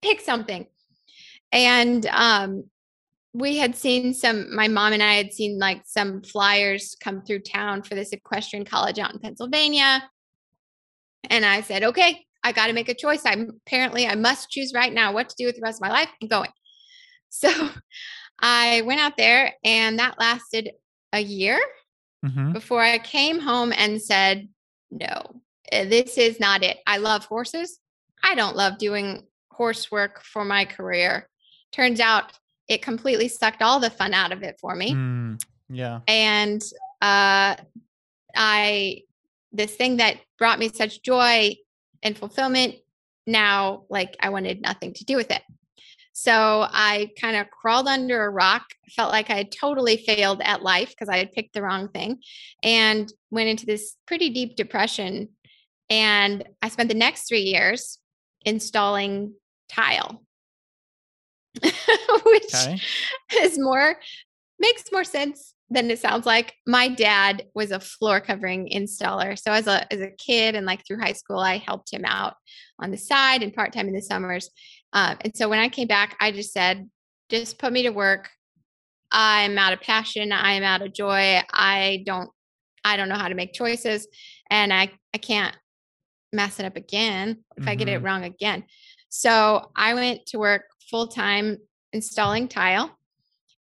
[0.02, 0.68] pick something.
[1.52, 2.66] And um,
[3.34, 7.40] we had seen some, my mom and I had seen like some flyers come through
[7.40, 10.04] town for this equestrian college out in Pennsylvania.
[11.30, 13.22] And I said, okay, I got to make a choice.
[13.26, 15.92] I'm apparently, I must choose right now what to do with the rest of my
[15.92, 16.10] life.
[16.22, 16.50] I'm going.
[17.30, 17.52] So
[18.40, 20.72] I went out there and that lasted
[21.18, 21.60] a year
[22.26, 22.54] mm-hmm.
[22.54, 24.48] before I came home and said,
[24.92, 26.78] no, eh, this is not it.
[26.88, 27.80] I love horses.
[28.24, 31.28] I don't love doing horse work for my career.
[31.72, 32.32] Turns out
[32.68, 34.94] it completely sucked all the fun out of it for me.
[34.94, 36.00] Mm, yeah.
[36.08, 36.62] And
[37.02, 37.56] uh,
[38.36, 39.02] I,
[39.52, 41.56] this thing that brought me such joy
[42.04, 42.76] and fulfillment,
[43.26, 45.42] now like I wanted nothing to do with it.
[46.20, 50.64] So I kind of crawled under a rock, felt like I had totally failed at
[50.64, 52.22] life because I had picked the wrong thing,
[52.64, 55.30] and went into this pretty deep depression.
[55.92, 58.00] And I spent the next three years
[58.46, 59.36] installing
[59.70, 60.24] tile,
[61.62, 62.80] which okay.
[63.36, 64.00] is more
[64.58, 66.56] makes more sense than it sounds like.
[66.66, 69.38] My dad was a floor covering installer.
[69.38, 72.38] So as a as a kid and like through high school, I helped him out
[72.80, 74.50] on the side and part time in the summers.
[74.94, 76.90] Um, and so when I came back, I just said,
[77.30, 78.30] just put me to work.
[79.12, 80.32] I'm out of passion.
[80.32, 81.42] I'm out of joy.
[81.52, 82.30] I don't,
[82.84, 84.08] I don't know how to make choices
[84.50, 85.56] and I, I can't
[86.34, 87.70] mess it up again if mm-hmm.
[87.70, 88.06] I get it mm-hmm.
[88.06, 88.64] wrong again.
[89.10, 91.58] So I went to work full time
[91.94, 92.98] installing tile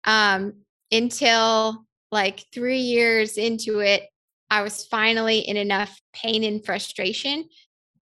[0.04, 0.54] um,
[0.90, 4.04] until like three years into it.
[4.50, 7.48] I was finally in enough pain and frustration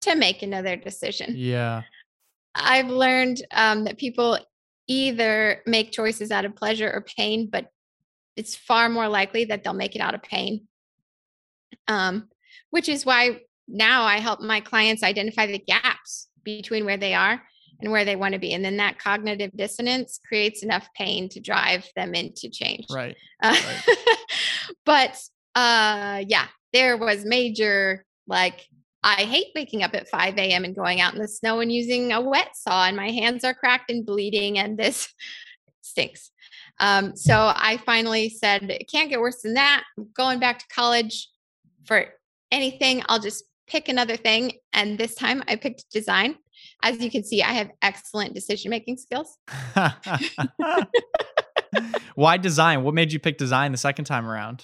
[0.01, 1.33] to make another decision.
[1.35, 1.83] Yeah.
[2.55, 4.37] I've learned um, that people
[4.87, 7.67] either make choices out of pleasure or pain, but
[8.35, 10.67] it's far more likely that they'll make it out of pain.
[11.87, 12.29] Um,
[12.69, 17.41] which is why now I help my clients identify the gaps between where they are
[17.81, 18.53] and where they want to be.
[18.53, 22.85] And then that cognitive dissonance creates enough pain to drive them into change.
[22.89, 23.15] Right.
[23.41, 23.97] Uh, right.
[24.85, 25.19] but
[25.55, 28.67] uh, yeah, there was major like
[29.03, 30.63] I hate waking up at 5 a.m.
[30.63, 33.53] and going out in the snow and using a wet saw, and my hands are
[33.53, 35.13] cracked and bleeding, and this
[35.81, 36.31] stinks.
[36.79, 39.83] Um, so I finally said, it can't get worse than that.
[39.97, 41.29] I'm going back to college
[41.85, 42.05] for
[42.51, 43.03] anything.
[43.07, 44.53] I'll just pick another thing.
[44.71, 46.35] And this time I picked design.
[46.81, 49.37] As you can see, I have excellent decision making skills.
[52.15, 52.83] Why design?
[52.83, 54.63] What made you pick design the second time around?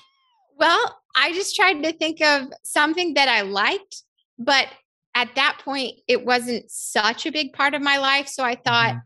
[0.58, 4.04] Well, I just tried to think of something that I liked
[4.40, 4.68] but
[5.14, 8.28] at that point, it wasn't such a big part of my life.
[8.28, 9.00] So I thought mm-hmm.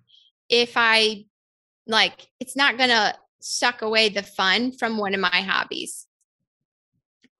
[0.49, 1.25] if I
[1.87, 6.05] like, it's not going to suck away the fun from one of my hobbies.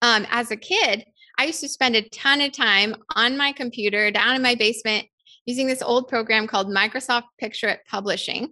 [0.02, 1.06] Um, as a kid,
[1.38, 5.08] I used to spend a ton of time on my computer down in my basement
[5.46, 8.50] using this old program called Microsoft Picture Publishing.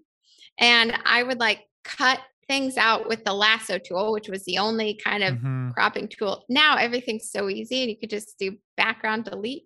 [0.57, 2.19] And I would like cut
[2.51, 5.69] things out with the lasso tool, which was the only kind of mm-hmm.
[5.71, 6.43] cropping tool.
[6.49, 9.63] Now everything's so easy and you could just do background delete.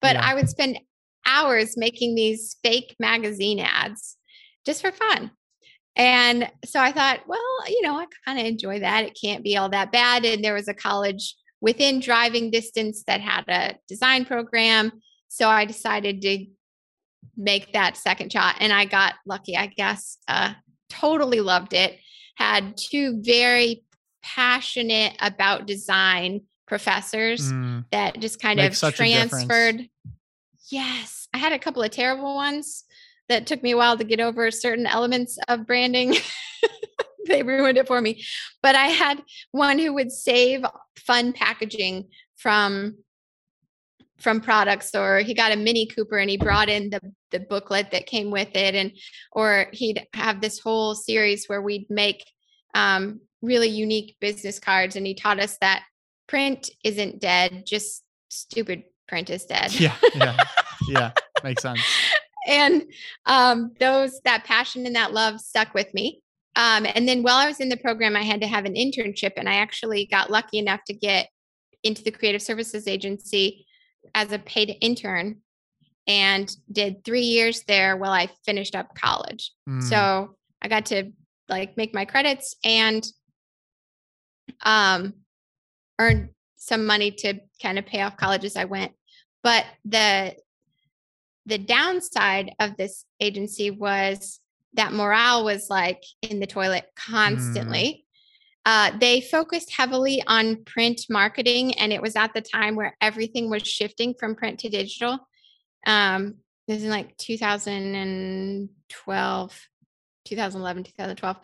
[0.00, 0.22] But yeah.
[0.24, 0.78] I would spend
[1.26, 4.16] hours making these fake magazine ads
[4.64, 5.32] just for fun.
[5.96, 9.04] And so I thought, well, you know, I kind of enjoy that.
[9.04, 10.24] It can't be all that bad.
[10.24, 14.92] And there was a college within driving distance that had a design program.
[15.26, 16.46] So I decided to
[17.36, 20.18] make that second shot and I got lucky, I guess.
[20.28, 20.54] Uh,
[20.88, 21.98] totally loved it.
[22.36, 23.84] Had two very
[24.22, 29.30] passionate about design professors Mm, that just kind Makes of such a difference.
[29.46, 29.88] transferred.
[30.70, 32.84] Yes, I had a couple of terrible ones
[33.28, 36.14] that took me a while to get over certain elements of branding.
[37.26, 38.22] they ruined it for me.
[38.62, 39.22] But I had
[39.52, 40.64] one who would save
[40.98, 42.96] fun packaging from
[44.18, 47.90] from products or he got a mini cooper and he brought in the the booklet
[47.90, 48.92] that came with it and
[49.32, 52.24] or he'd have this whole series where we'd make
[52.74, 55.82] um, really unique business cards and he taught us that
[56.26, 60.36] print isn't dead just stupid print is dead yeah, yeah,
[60.88, 61.10] yeah.
[61.42, 61.80] Makes sense.
[62.46, 62.82] and
[63.26, 66.20] um, those that passion and that love stuck with me
[66.56, 69.32] um, and then while i was in the program i had to have an internship
[69.36, 71.28] and i actually got lucky enough to get
[71.84, 73.66] into the creative services agency
[74.14, 75.40] as a paid intern
[76.08, 79.52] and did three years there while i finished up college.
[79.68, 81.12] Mm, so i got to
[81.48, 83.06] like make my credits and
[84.64, 85.12] um
[86.00, 88.92] earn some money to kind of pay off college as i went.
[89.44, 90.34] But the
[91.46, 94.40] the downside of this agency was
[94.74, 98.04] that morale was like in the toilet constantly.
[98.66, 103.48] Uh, they focused heavily on print marketing and it was at the time where everything
[103.48, 105.18] was shifting from print to digital
[105.86, 106.34] um
[106.66, 109.68] this is in like 2012
[110.24, 111.36] 2011 2012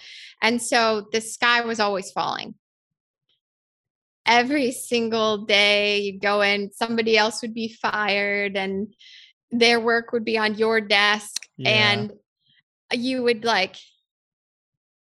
[0.43, 2.55] and so the sky was always falling
[4.27, 8.95] every single day you'd go in somebody else would be fired and
[9.51, 11.71] their work would be on your desk Yeah.
[11.71, 12.13] and
[12.93, 13.77] you would like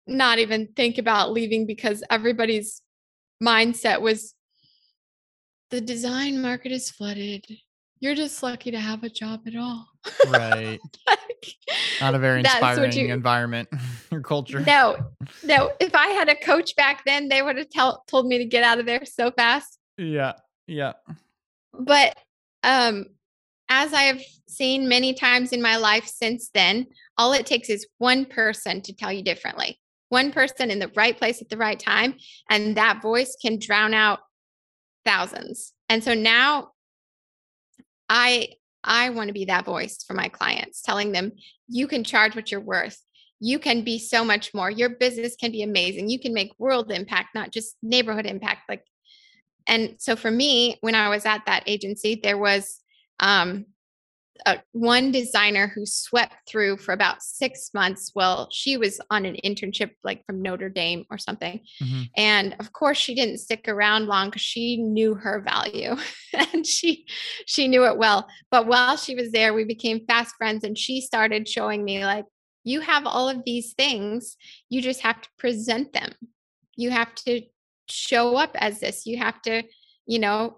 [0.07, 2.81] not even think about leaving because everybody's
[3.41, 4.33] mindset was
[5.69, 7.45] the design market is flooded
[8.01, 9.87] you're just lucky to have a job at all
[10.27, 10.79] right.
[11.07, 11.55] Like,
[12.01, 13.69] Not a very inspiring you- environment
[14.11, 14.59] or culture.
[14.59, 14.97] no
[15.43, 18.45] no if i had a coach back then they would have tell, told me to
[18.45, 20.33] get out of there so fast Yeah,
[20.67, 20.93] yeah.
[21.73, 22.15] but
[22.63, 23.05] um
[23.69, 26.85] as i have seen many times in my life since then
[27.17, 31.17] all it takes is one person to tell you differently one person in the right
[31.17, 32.15] place at the right time
[32.49, 34.19] and that voice can drown out
[35.05, 36.69] thousands and so now
[38.11, 38.47] i
[38.83, 41.31] i want to be that voice for my clients telling them
[41.67, 43.01] you can charge what you're worth.
[43.39, 44.69] You can be so much more.
[44.69, 46.09] Your business can be amazing.
[46.09, 48.69] You can make world impact not just neighborhood impact.
[48.69, 48.83] Like
[49.67, 52.79] and so for me when i was at that agency there was
[53.19, 53.65] um
[54.45, 59.35] a, one designer who swept through for about six months well she was on an
[59.45, 61.59] internship like from notre dame or something.
[61.81, 62.09] Mhm.
[62.17, 65.95] and of course she didn't stick around long because she knew her value
[66.53, 67.05] and she
[67.45, 68.27] she knew it well.
[68.49, 72.25] But while she was there we became fast friends and she started showing me like
[72.63, 74.37] you have all of these things
[74.69, 76.11] you just have to present them.
[76.75, 77.41] You have to
[77.89, 79.05] show up as this.
[79.05, 79.63] You have to
[80.05, 80.57] you know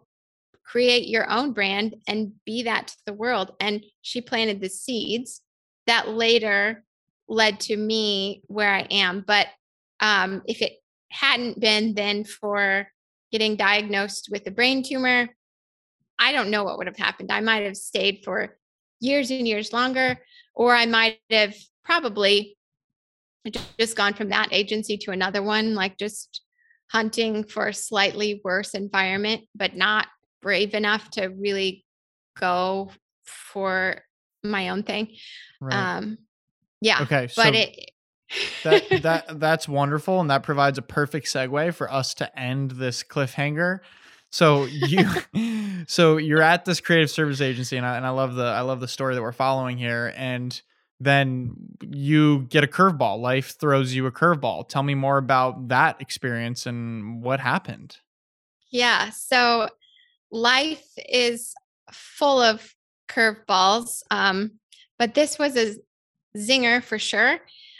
[0.63, 5.41] create your own brand and be that to the world and she planted the seeds
[5.88, 6.84] that later
[7.28, 9.47] led to me where i am but
[9.99, 10.73] um if it
[11.10, 12.88] hadn't been then for
[13.32, 15.30] getting diagnosed with a brain tumor
[16.19, 17.32] i don't know what would have happened.
[17.32, 18.58] I might have stayed for
[18.99, 20.17] years and years longer
[20.56, 22.58] or i might have probably
[23.78, 26.41] just gone from that agency to another one like just
[26.91, 30.08] hunting for a slightly worse environment but not
[30.43, 31.84] brave enough to really
[32.39, 32.91] go
[33.25, 34.01] for
[34.43, 35.08] my own thing
[35.62, 35.95] Right.
[35.97, 36.17] um
[36.82, 37.27] yeah okay.
[37.27, 37.91] So but it
[38.63, 43.03] that that that's wonderful, and that provides a perfect segue for us to end this
[43.03, 43.79] cliffhanger.
[44.32, 45.08] So you,
[45.88, 48.79] so you're at this creative service agency, and I and I love the I love
[48.79, 50.60] the story that we're following here, and
[50.99, 53.19] then you get a curveball.
[53.19, 54.67] Life throws you a curveball.
[54.67, 57.97] Tell me more about that experience and what happened.
[58.71, 59.10] Yeah.
[59.12, 59.69] So
[60.34, 61.54] life is
[61.91, 62.74] full of
[63.08, 64.02] curveballs.
[64.10, 64.54] Um,
[64.98, 65.76] but this was a
[66.36, 67.39] zinger for sure.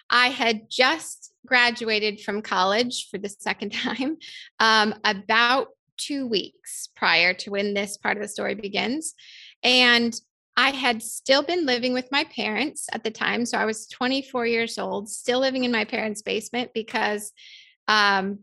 [0.10, 4.18] I had just graduated from college for the second time
[4.60, 9.16] um, about two weeks prior to when this part of the story begins.
[9.64, 10.14] And
[10.56, 13.46] I had still been living with my parents at the time.
[13.46, 17.32] So I was 24 years old, still living in my parents' basement because
[17.88, 18.40] um,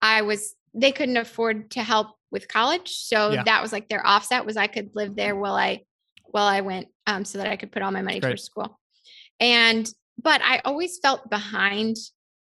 [0.00, 2.90] I was, they couldn't afford to help with college.
[2.90, 3.42] So Yeah.
[3.44, 5.82] that was like their offset was I could live there while I,
[6.24, 8.30] while I went um, so that I could put all my money Great.
[8.30, 8.78] towards school.
[9.40, 9.88] And,
[10.22, 11.96] but I always felt behind,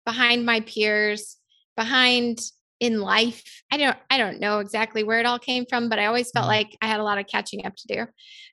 [0.05, 1.37] behind my peers,
[1.75, 2.39] behind
[2.79, 3.43] in life.
[3.71, 6.45] I don't, I don't know exactly where it all came from, but I always felt
[6.45, 6.49] Mhm.
[6.49, 8.07] like I had a lot of catching up to do.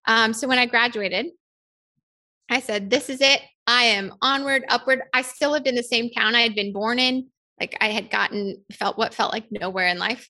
[0.06, 1.26] Um, so when I graduated,
[2.48, 3.40] I said, this is it.
[3.66, 5.02] I am onward, upward.
[5.14, 7.28] I still lived in the same town I had been born in
[7.60, 10.28] like I had gotten felt what felt like nowhere in life.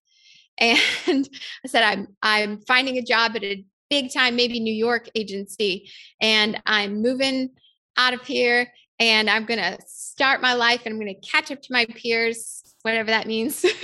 [0.61, 1.27] And
[1.65, 5.91] I said, I'm I'm finding a job at a big time, maybe New York agency,
[6.21, 7.51] and I'm moving
[7.97, 11.73] out of here and I'm gonna start my life and I'm gonna catch up to
[11.73, 13.65] my peers, whatever that means.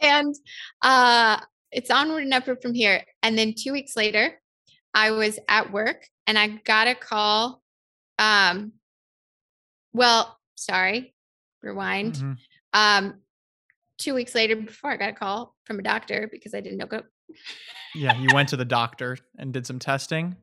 [0.00, 0.34] and
[0.82, 1.38] uh
[1.74, 3.04] it's onward and upward from here.
[3.22, 4.40] And then two weeks later,
[4.94, 7.62] I was at work and I got a call.
[8.18, 8.72] Um,
[9.92, 11.14] well, sorry,
[11.62, 12.14] rewind.
[12.14, 12.32] Mm-hmm.
[12.72, 13.14] Um,
[13.98, 16.86] two weeks later, before I got a call from a doctor because I didn't know.
[16.86, 17.02] Go-
[17.94, 20.36] yeah, you went to the doctor and did some testing.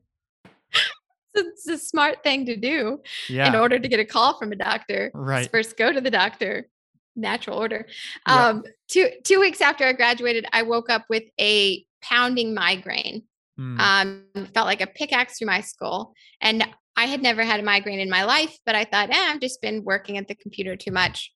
[1.33, 3.01] it's a smart thing to do.
[3.29, 3.47] Yeah.
[3.47, 5.49] In order to get a call from a doctor, right?
[5.49, 6.67] First, go to the doctor.
[7.13, 7.87] Natural order.
[8.25, 13.23] Um, two two weeks after I graduated, I woke up with a pounding migraine.
[13.59, 13.79] Mm.
[13.79, 17.99] Um, felt like a pickaxe through my skull, and I had never had a migraine
[17.99, 20.91] in my life, but I thought, eh, I've just been working at the computer too
[20.91, 21.33] much.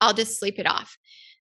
[0.00, 0.96] I'll just sleep it off.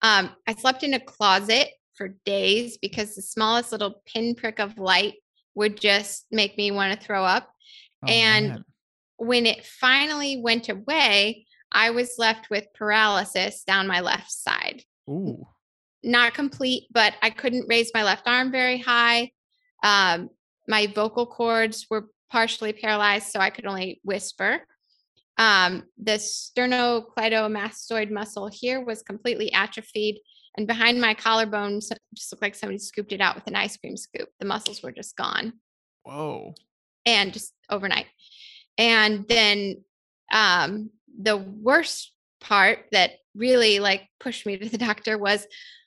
[0.02, 5.14] Um, I slept in a closet for days because the smallest little pinprick of light
[5.54, 7.50] would just make me want to throw up.
[8.02, 8.64] Oh, and man.
[9.18, 14.82] when it finally went away, I was left with paralysis down my left side.
[15.08, 15.46] Ooh.
[16.02, 19.32] Not complete, but I couldn't raise my left arm very high.
[19.82, 20.30] Um,
[20.66, 24.64] my vocal cords were partially paralyzed, so I could only whisper.
[25.40, 30.20] Um, the sternocleidomastoid muscle here was completely atrophied,
[30.56, 33.96] and behind my collarbone just looked like somebody scooped it out with an ice cream
[33.96, 34.28] scoop.
[34.38, 35.54] The muscles were just gone.
[36.02, 36.54] Whoa.
[37.06, 38.04] And just overnight.
[38.76, 39.82] And then
[40.30, 42.12] um, the worst
[42.42, 45.46] part that really like pushed me to the doctor was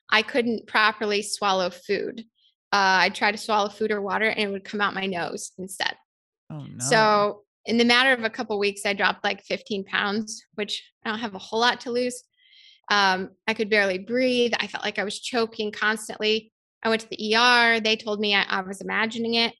[0.09, 2.21] I couldn't properly swallow food.
[2.71, 5.51] Uh, I tried to swallow food or water and it would come out my nose
[5.59, 5.95] instead.
[6.49, 6.79] Oh, no.
[6.79, 10.83] So in the matter of a couple of weeks, I dropped like 15 pounds, which
[11.05, 12.23] I don't have a whole lot to lose.
[12.89, 14.53] Um, I could barely breathe.
[14.59, 16.51] I felt like I was choking constantly.
[16.83, 17.79] I went to the ER.
[17.79, 19.53] They told me I, I was imagining it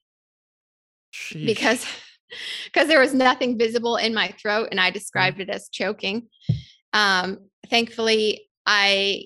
[1.33, 1.85] because
[2.65, 4.93] because there was nothing visible in my throat, and I mm.
[4.93, 6.27] described it as choking.
[6.91, 9.25] Um, thankfully, I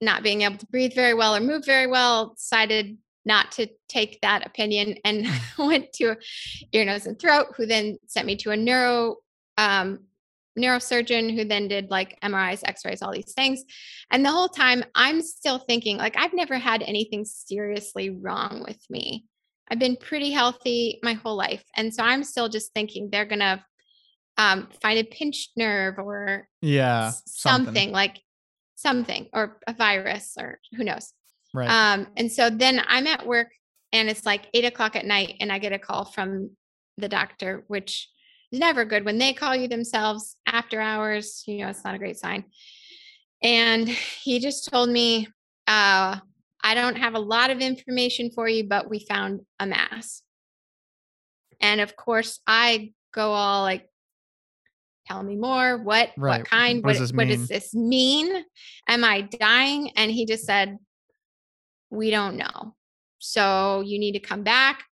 [0.00, 4.20] not being able to breathe very well or move very well decided not to take
[4.22, 5.26] that opinion and
[5.58, 6.16] went to
[6.72, 9.16] ear, nose, and throat, who then sent me to a neuro
[9.58, 10.00] um,
[10.58, 13.64] neurosurgeon who then did like MRIs, x-rays, all these things.
[14.10, 18.78] And the whole time I'm still thinking like I've never had anything seriously wrong with
[18.90, 19.24] me.
[19.70, 21.64] I've been pretty healthy my whole life.
[21.76, 23.64] And so I'm still just thinking they're going to
[24.36, 28.20] um, find a pinched nerve or yeah, something, something like
[28.74, 31.12] something or a virus or who knows.
[31.54, 31.68] Right.
[31.68, 33.48] Um, and so then I'm at work
[33.92, 36.50] and it's like eight o'clock at night and I get a call from
[36.96, 38.08] the doctor, which
[38.50, 41.44] is never good when they call you themselves after hours.
[41.46, 42.44] You know, it's not a great sign.
[43.42, 45.28] And he just told me,
[45.66, 46.18] uh,
[46.64, 50.22] I don't have a lot of information for you, but we found a mass.
[51.60, 53.88] And of course, I go all like,
[55.06, 55.78] tell me more.
[55.78, 56.38] What right.
[56.38, 56.84] what kind?
[56.84, 58.44] What, what, what does this mean?
[58.88, 59.90] Am I dying?
[59.96, 60.78] And he just said,
[61.92, 62.74] we don't know.
[63.18, 64.84] So you need to come back.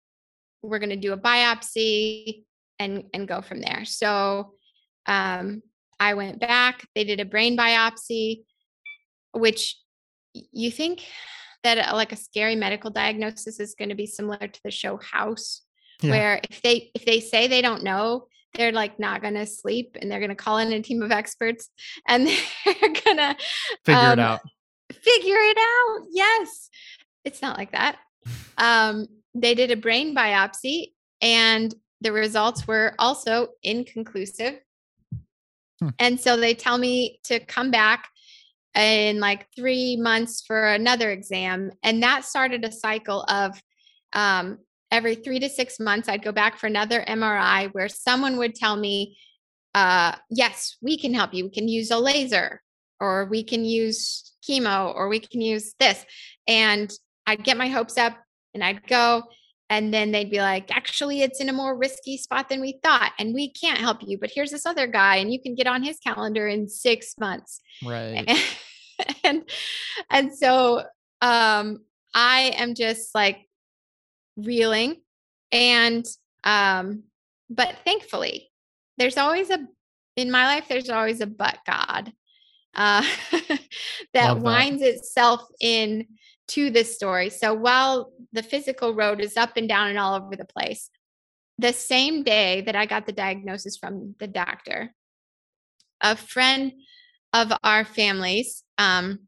[0.62, 2.44] We're going to do a biopsy
[2.78, 3.84] and and go from there.
[3.86, 4.52] So
[5.06, 5.62] um,
[5.98, 6.86] I went back.
[6.94, 8.42] They did a brain biopsy,
[9.32, 9.76] which
[10.34, 11.06] you think
[11.64, 14.70] that a, uh, like a scary medical diagnosis is going to be similar to the
[14.70, 15.62] show House,
[16.02, 16.10] yeah.
[16.10, 19.96] where if they if they say they don't know, they're like not going to sleep
[20.00, 21.70] and they're going to call in a team of experts
[22.06, 22.26] and
[22.66, 22.74] they're
[23.04, 23.36] going to
[23.86, 24.40] figure um, it out.
[24.92, 26.06] Figure it out.
[26.10, 26.70] Yes.
[27.24, 27.96] It's not like that.
[28.58, 34.60] Um, they did a brain biopsy and the results were also inconclusive.
[35.80, 35.88] Hmm.
[35.98, 38.08] And so they tell me to come back
[38.74, 41.72] in like three months for another exam.
[41.82, 43.60] And that started a cycle of
[44.12, 44.58] um,
[44.90, 48.76] every three to six months, I'd go back for another MRI where someone would tell
[48.76, 49.16] me,
[49.74, 51.44] uh, yes, we can help you.
[51.44, 52.62] We can use a laser
[52.98, 56.04] or we can use chemo or we can use this.
[56.46, 56.92] And
[57.26, 58.16] I'd get my hopes up
[58.54, 59.24] and I'd go.
[59.68, 63.12] And then they'd be like, actually, it's in a more risky spot than we thought.
[63.18, 65.84] And we can't help you, but here's this other guy, and you can get on
[65.84, 67.60] his calendar in six months.
[67.84, 68.24] Right.
[68.26, 68.28] And
[69.24, 69.50] and,
[70.10, 70.84] and so
[71.22, 71.82] um
[72.14, 73.48] I am just like
[74.36, 74.96] reeling.
[75.52, 76.06] And
[76.44, 77.04] um,
[77.48, 78.50] but thankfully,
[78.98, 79.66] there's always a
[80.16, 82.12] in my life, there's always a but God
[82.74, 83.04] uh
[84.14, 86.06] that winds itself in
[86.48, 87.30] to this story.
[87.30, 90.90] So while the physical road is up and down and all over the place,
[91.58, 94.92] the same day that I got the diagnosis from the doctor,
[96.00, 96.72] a friend
[97.32, 98.64] of our families.
[98.78, 99.20] Um,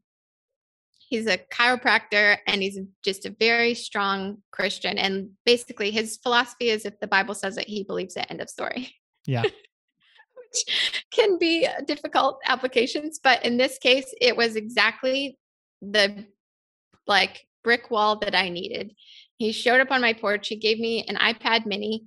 [1.09, 4.99] he's a chiropractor and he's just a very strong Christian.
[4.99, 8.26] And basically, his philosophy is if the Bible says it, he believes it.
[8.30, 8.95] End of story.
[9.26, 9.43] Yeah.
[10.53, 15.39] Which can be difficult applications, but in this case, it was exactly
[15.81, 16.27] the
[17.07, 18.95] like brick wall that I needed.
[19.39, 20.49] He showed up on my porch.
[20.49, 22.05] He gave me an iPad mini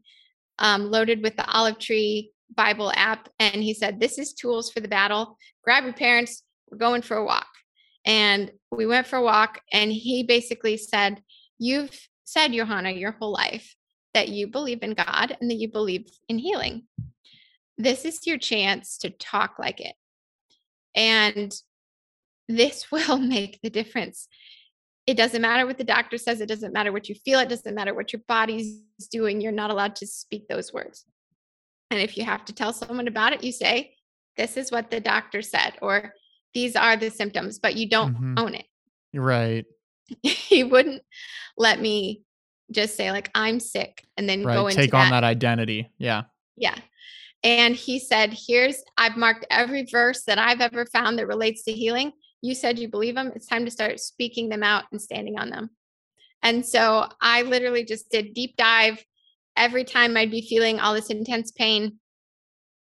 [0.60, 3.30] um, loaded with the Olive Tree Bible app.
[3.40, 5.38] And he said, This is tools for the battle.
[5.64, 6.44] Grab your parents.
[6.70, 7.48] We're going for a walk.
[8.06, 9.62] And we went for a walk.
[9.74, 11.22] And he basically said,
[11.58, 13.76] You've said, Johanna, your whole life
[14.14, 16.84] that you believe in God and that you believe in healing.
[17.78, 19.96] This is your chance to talk like it.
[20.96, 21.54] And
[22.48, 24.28] this will make the difference
[25.08, 27.76] it doesn't matter what the doctor says it doesn't matter what you feel it doesn't
[27.76, 31.06] matter what your body's doing you're not allowed to speak those words
[31.92, 33.94] and if you have to tell someone about it you say
[34.38, 36.14] this is what the doctor said or
[36.54, 38.34] these are the symptoms but you don't mm-hmm.
[38.38, 38.66] own it
[39.14, 39.66] right
[40.24, 41.02] he wouldn't
[41.58, 42.22] let me
[42.72, 44.56] just say like i'm sick and then right.
[44.56, 45.06] go into take that.
[45.06, 46.24] on that identity yeah
[46.58, 46.76] yeah
[47.44, 51.72] and he said here's i've marked every verse that i've ever found that relates to
[51.72, 52.12] healing
[52.46, 53.32] you said you believe them.
[53.36, 55.72] It's time to start speaking them out and standing on them.
[56.44, 59.04] And so I literally just did deep dive
[59.58, 62.00] every time I'd be feeling all this intense pain.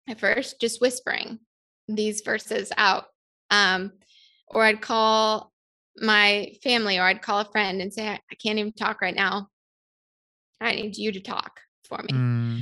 [0.08, 1.40] At first, just whispering
[1.88, 3.06] these verses out.
[3.50, 3.92] Um,
[4.48, 5.52] or I'd call
[5.98, 9.50] my family or I'd call a friend and say, I can't even talk right now.
[10.62, 12.14] I need you to talk for me.
[12.14, 12.62] Mm.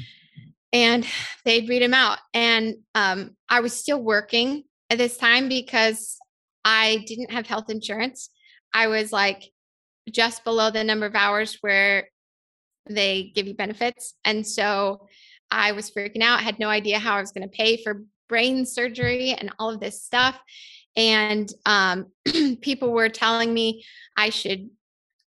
[0.73, 1.05] And
[1.45, 2.19] they'd read them out.
[2.33, 6.17] And um, I was still working at this time because
[6.65, 8.29] I didn't have health insurance.
[8.73, 9.51] I was like
[10.09, 12.09] just below the number of hours where
[12.89, 14.15] they give you benefits.
[14.25, 15.07] And so
[15.51, 18.65] I was freaking out, had no idea how I was going to pay for brain
[18.65, 20.39] surgery and all of this stuff.
[20.95, 22.07] And um,
[22.61, 23.83] people were telling me
[24.17, 24.69] I should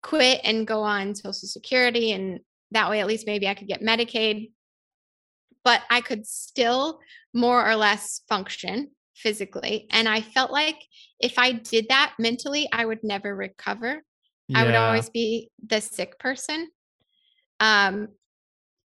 [0.01, 2.11] quit and go on Social Security.
[2.11, 2.39] And
[2.71, 4.51] that way, at least maybe I could get Medicaid.
[5.70, 6.99] But I could still
[7.32, 9.86] more or less function physically.
[9.91, 10.78] And I felt like
[11.20, 14.01] if I did that mentally, I would never recover.
[14.47, 14.59] Yeah.
[14.59, 16.70] I would always be the sick person.
[17.59, 18.07] Um,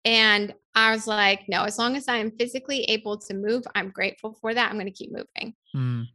[0.04, 3.90] and I was like, no, as long as I am physically able to move, I'm
[3.90, 4.70] grateful for that.
[4.70, 5.56] I'm going to keep moving.
[5.74, 6.08] Mm.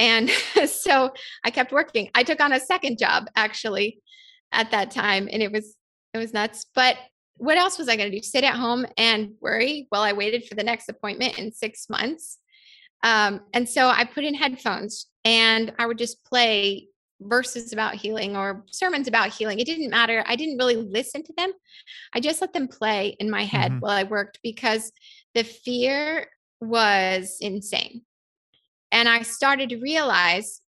[0.00, 0.30] And
[0.68, 1.12] so
[1.44, 2.10] I kept working.
[2.16, 4.00] I took on a second job actually
[4.50, 5.76] at that time and it was
[6.12, 6.66] it was nuts.
[6.74, 6.96] But
[7.38, 8.22] what else was I going to do?
[8.22, 12.38] Sit at home and worry while I waited for the next appointment in 6 months?
[13.02, 16.88] Um, and so I put in headphones and I would just play
[17.20, 19.58] verses about healing or sermons about healing.
[19.58, 20.24] It didn't matter.
[20.26, 21.52] I didn't really listen to them.
[22.12, 23.80] I just let them play in my head mm-hmm.
[23.80, 24.92] while I worked because
[25.34, 26.28] the fear
[26.60, 28.02] was insane.
[28.90, 30.60] And I started to realize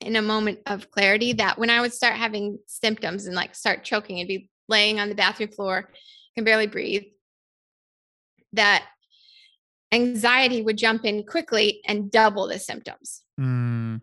[0.00, 3.84] in a moment of clarity that when I would start having symptoms and like start
[3.84, 5.90] choking and be laying on the bathroom floor,
[6.34, 7.04] can barely breathe,
[8.52, 8.84] that
[9.92, 13.22] anxiety would jump in quickly and double the symptoms.
[13.40, 14.00] Mm.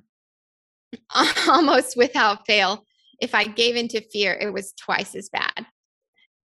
[1.48, 2.86] Almost without fail.
[3.20, 5.66] If I gave into fear, it was twice as bad.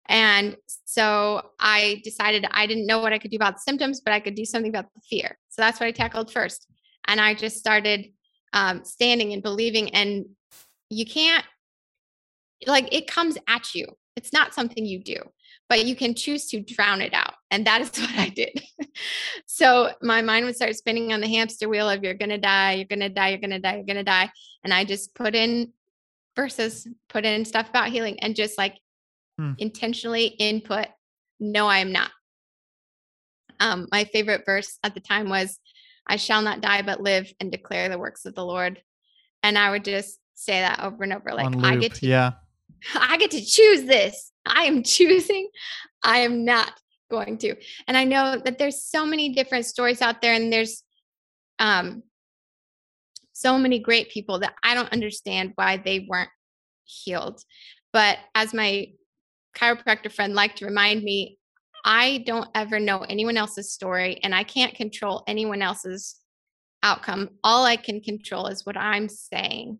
[0.08, 0.56] And
[0.86, 4.20] so I decided I didn't know what I could do about the symptoms, but I
[4.20, 5.38] could do something about the fear.
[5.50, 6.66] So that's what I tackled first.
[7.06, 8.06] And I just started
[8.52, 9.90] um, standing and believing.
[9.94, 10.26] And
[10.90, 11.44] you can't,
[12.66, 13.86] like, it comes at you.
[14.20, 15.20] It's not something you do
[15.70, 17.34] but you can choose to drown it out.
[17.52, 18.60] And that is what I did.
[19.46, 22.72] so my mind would start spinning on the hamster wheel of you're going to die,
[22.72, 24.30] you're going to die, you're going to die, you're going to die.
[24.64, 25.72] And I just put in
[26.36, 28.76] verses, put in stuff about healing and just like
[29.38, 29.52] hmm.
[29.58, 30.88] intentionally input,
[31.38, 32.10] no, I am not.
[33.60, 35.58] Um, my favorite verse at the time was,
[36.06, 38.82] I shall not die, but live and declare the works of the Lord.
[39.44, 41.32] And I would just say that over and over.
[41.32, 42.32] Like I get to, yeah,
[42.94, 44.32] I get to choose this.
[44.46, 45.48] I am choosing.
[46.02, 46.72] I am not
[47.10, 47.56] going to.
[47.86, 50.82] And I know that there's so many different stories out there and there's
[51.58, 52.02] um
[53.32, 56.28] so many great people that I don't understand why they weren't
[56.84, 57.42] healed.
[57.92, 58.88] But as my
[59.56, 61.38] chiropractor friend liked to remind me,
[61.84, 66.16] I don't ever know anyone else's story and I can't control anyone else's
[66.82, 67.30] outcome.
[67.42, 69.78] All I can control is what I'm saying.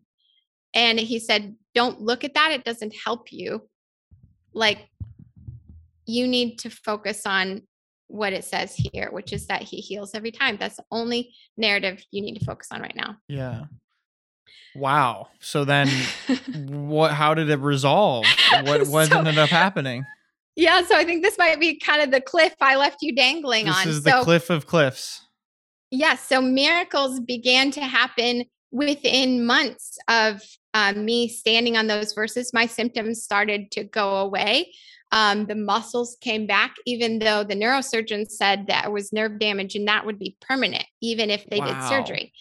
[0.73, 2.51] And he said, Don't look at that.
[2.51, 3.67] It doesn't help you.
[4.53, 4.89] Like,
[6.05, 7.63] you need to focus on
[8.07, 10.57] what it says here, which is that he heals every time.
[10.57, 13.15] That's the only narrative you need to focus on right now.
[13.27, 13.65] Yeah.
[14.75, 15.29] Wow.
[15.39, 15.87] So then
[16.67, 18.25] what how did it resolve?
[18.63, 20.05] What what so, ended up happening?
[20.55, 23.65] Yeah, so I think this might be kind of the cliff I left you dangling
[23.65, 23.85] this on.
[23.85, 25.21] This is the cliff of cliffs.
[25.89, 26.25] Yes.
[26.27, 30.41] so miracles began to happen within months of
[30.73, 32.53] um, me standing on those verses.
[32.53, 34.73] My symptoms started to go away.
[35.11, 39.75] Um, the muscles came back, even though the neurosurgeon said that it was nerve damage
[39.75, 41.67] and that would be permanent, even if they wow.
[41.67, 42.33] did surgery.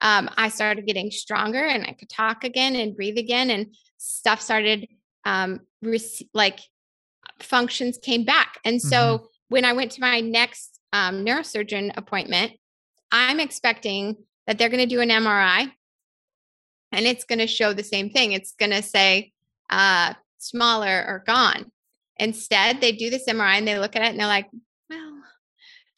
[0.00, 4.40] Um, I started getting stronger and I could talk again and breathe again, and stuff
[4.40, 4.88] started
[5.24, 6.60] um, rec- like
[7.40, 8.58] functions came back.
[8.64, 9.24] And so mm-hmm.
[9.48, 12.52] when I went to my next um, neurosurgeon appointment,
[13.12, 14.16] I'm expecting
[14.46, 15.72] that they're going to do an MRI
[16.96, 18.32] and it's going to show the same thing.
[18.32, 19.32] It's going to say
[19.68, 21.70] uh, smaller or gone.
[22.16, 24.48] Instead, they do this MRI and they look at it and they're like,
[24.88, 25.18] well,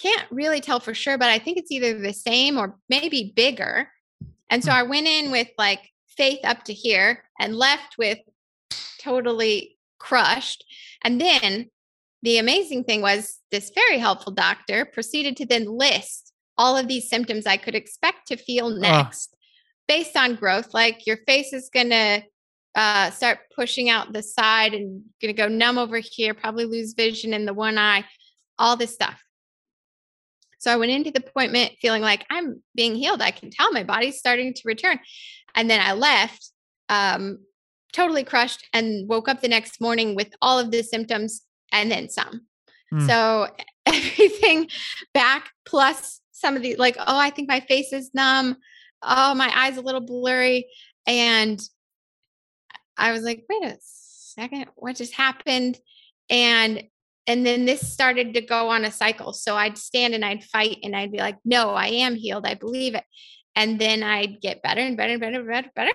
[0.00, 3.88] can't really tell for sure, but I think it's either the same or maybe bigger.
[4.50, 4.78] And so hmm.
[4.78, 8.18] I went in with like faith up to here and left with
[9.00, 10.64] totally crushed.
[11.04, 11.70] And then
[12.22, 17.08] the amazing thing was this very helpful doctor proceeded to then list all of these
[17.08, 19.36] symptoms I could expect to feel next.
[19.88, 20.72] Based on growth.
[20.72, 22.22] Like your face is going to
[22.74, 26.92] uh, start pushing out the side and going to go numb over here, probably lose
[26.92, 28.04] vision in the one eye,
[28.58, 29.20] all this stuff.
[30.60, 33.22] So I went into the appointment feeling like I'm being healed.
[33.22, 34.98] I can tell my body's starting to return.
[35.54, 36.50] And then I left
[36.88, 37.38] um,
[37.92, 42.08] totally crushed and woke up the next morning with all of the symptoms and then
[42.08, 42.42] some.
[42.92, 43.06] Mm.
[43.06, 43.48] So
[43.86, 44.68] everything
[45.14, 48.56] back plus some of the like, oh, I think my face is numb.
[49.02, 50.66] Oh, my eyes a little blurry.
[51.06, 51.60] And
[52.96, 55.78] I was like, wait a second, what just happened?
[56.28, 56.84] And
[57.26, 59.34] and then this started to go on a cycle.
[59.34, 62.46] So I'd stand and I'd fight and I'd be like, no, I am healed.
[62.46, 63.04] I believe it.
[63.54, 65.92] And then I'd get better and better and better and better, better.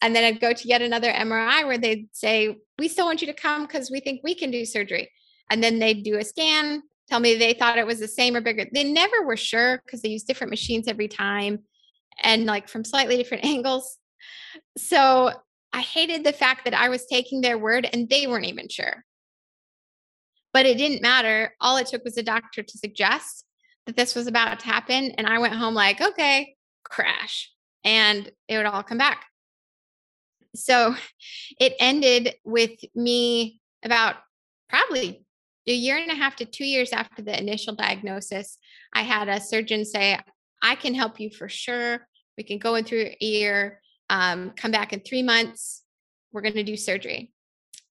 [0.00, 3.26] And then I'd go to yet another MRI where they'd say, we still want you
[3.26, 5.10] to come because we think we can do surgery.
[5.50, 8.40] And then they'd do a scan, tell me they thought it was the same or
[8.40, 8.66] bigger.
[8.72, 11.64] They never were sure because they use different machines every time
[12.20, 13.98] and like from slightly different angles.
[14.76, 15.32] So
[15.72, 19.04] I hated the fact that I was taking their word and they weren't even sure.
[20.52, 21.54] But it didn't matter.
[21.60, 23.44] All it took was a doctor to suggest
[23.86, 25.12] that this was about to happen.
[25.12, 27.50] And I went home like, okay, crash.
[27.84, 29.26] And it would all come back.
[30.56, 30.96] So
[31.60, 34.16] it ended with me about
[34.68, 35.24] probably
[35.66, 38.58] a year and a half to two years after the initial diagnosis.
[38.92, 40.18] I had a surgeon say,
[40.62, 42.06] I can help you for sure.
[42.40, 45.82] We can go in through your ear, um, come back in three months.
[46.32, 47.34] We're going to do surgery.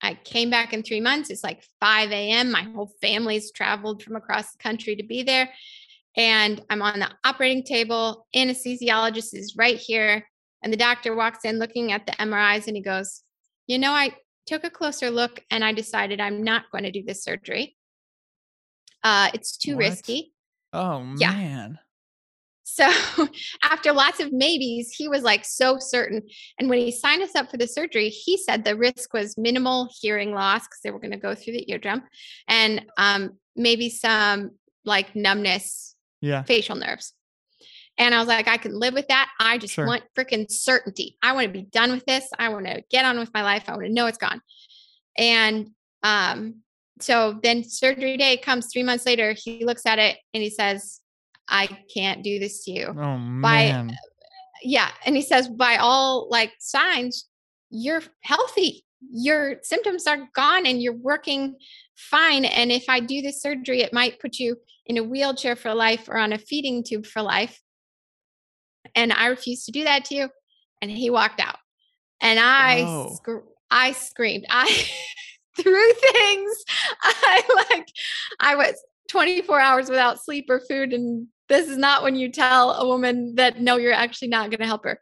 [0.01, 1.29] I came back in three months.
[1.29, 2.51] It's like 5 a.m.
[2.51, 5.51] My whole family's traveled from across the country to be there.
[6.17, 8.27] And I'm on the operating table.
[8.35, 10.27] Anesthesiologist is right here.
[10.63, 13.21] And the doctor walks in looking at the MRIs and he goes,
[13.67, 14.17] You know, I
[14.47, 17.77] took a closer look and I decided I'm not going to do this surgery.
[19.05, 19.85] Uh, it's too what?
[19.85, 20.33] risky.
[20.73, 21.33] Oh, yeah.
[21.33, 21.79] man.
[22.81, 23.29] So
[23.63, 26.23] after lots of maybes, he was like so certain.
[26.59, 29.91] And when he signed us up for the surgery, he said the risk was minimal
[30.01, 32.03] hearing loss because they were going to go through the eardrum
[32.49, 34.53] and um, maybe some
[34.85, 37.13] like numbness, yeah, facial nerves.
[37.99, 39.29] And I was like, I can live with that.
[39.39, 39.87] I just sure.
[39.87, 41.19] want freaking certainty.
[41.23, 42.27] I want to be done with this.
[42.39, 43.65] I want to get on with my life.
[43.69, 44.41] I want to know it's gone.
[45.19, 45.69] And
[46.03, 46.63] um,
[46.99, 49.35] so then surgery day comes three months later.
[49.37, 51.00] He looks at it and he says,
[51.51, 52.87] I can't do this to you.
[52.89, 53.89] Oh man.
[53.89, 53.95] By,
[54.63, 54.91] yeah.
[55.05, 57.27] And he says, by all like signs,
[57.71, 58.85] you're healthy.
[59.13, 61.57] Your symptoms are gone and you're working
[61.97, 62.45] fine.
[62.45, 66.09] And if I do this surgery, it might put you in a wheelchair for life
[66.09, 67.61] or on a feeding tube for life.
[68.95, 70.29] And I refused to do that to you.
[70.83, 71.57] And he walked out.
[72.21, 73.15] And I, oh.
[73.15, 74.47] sc- I screamed.
[74.51, 74.67] I
[75.57, 76.65] threw things.
[77.03, 77.89] I like,
[78.41, 78.75] I was
[79.09, 80.93] 24 hours without sleep or food.
[80.93, 84.61] And this is not when you tell a woman that no, you're actually not going
[84.61, 85.01] to help her.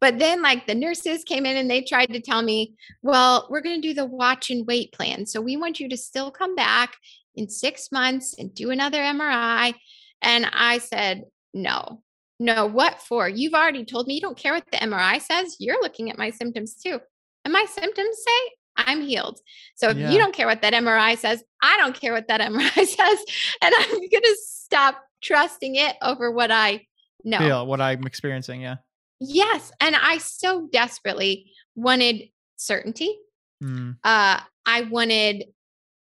[0.00, 3.60] But then, like, the nurses came in and they tried to tell me, well, we're
[3.60, 5.26] going to do the watch and wait plan.
[5.26, 6.96] So we want you to still come back
[7.36, 9.74] in six months and do another MRI.
[10.22, 12.02] And I said, no,
[12.40, 13.28] no, what for?
[13.28, 15.56] You've already told me you don't care what the MRI says.
[15.58, 16.98] You're looking at my symptoms too.
[17.44, 19.40] And my symptoms say I'm healed.
[19.76, 20.10] So if yeah.
[20.10, 23.24] you don't care what that MRI says, I don't care what that MRI says.
[23.62, 26.86] And I'm going to stop trusting it over what I
[27.24, 27.38] know.
[27.38, 28.62] Feel what I'm experiencing.
[28.62, 28.76] Yeah.
[29.20, 29.72] Yes.
[29.80, 33.16] And I so desperately wanted certainty.
[33.62, 33.96] Mm.
[34.04, 35.44] Uh, I wanted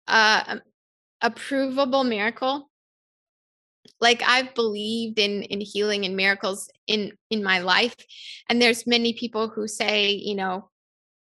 [0.06, 0.58] uh,
[1.20, 2.70] a provable miracle
[4.00, 7.94] like i've believed in in healing and miracles in in my life
[8.48, 10.69] and there's many people who say you know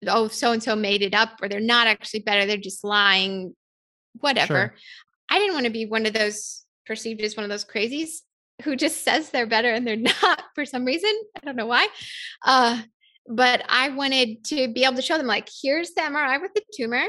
[0.08, 3.56] oh so and so made it up or they're not actually better they're just lying
[4.20, 4.76] whatever sure.
[5.30, 8.22] i didn't want to be one of those perceived as one of those crazies
[8.64, 11.12] who just says they're better and they're not for some reason.
[11.36, 11.88] I don't know why.
[12.46, 12.82] Uh,
[13.28, 16.64] but I wanted to be able to show them, like, here's the MRI with the
[16.74, 17.04] tumor.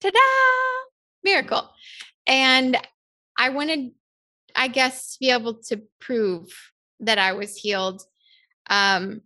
[0.00, 0.18] Ta da!
[1.24, 1.68] Miracle.
[2.26, 2.76] And
[3.36, 3.90] I wanted,
[4.54, 6.48] I guess, to be able to prove
[7.00, 8.02] that I was healed
[8.70, 9.22] um,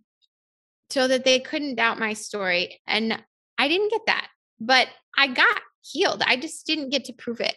[0.91, 2.81] so that they couldn't doubt my story.
[2.85, 3.23] And
[3.57, 4.27] I didn't get that,
[4.59, 4.87] but
[5.17, 6.23] I got healed.
[6.25, 7.55] I just didn't get to prove it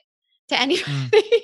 [0.48, 0.84] to anybody.
[0.86, 1.40] Mm.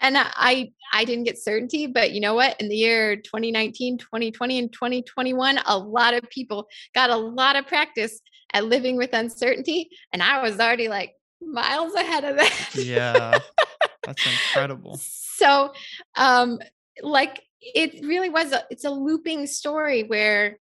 [0.00, 2.60] and I I didn't get certainty, but you know what?
[2.60, 7.66] In the year 2019, 2020 and 2021, a lot of people got a lot of
[7.66, 8.20] practice
[8.52, 12.70] at living with uncertainty and I was already like miles ahead of that.
[12.74, 13.38] yeah.
[14.02, 14.98] That's incredible.
[15.00, 15.72] So,
[16.16, 16.58] um
[17.02, 20.58] like it really was a it's a looping story where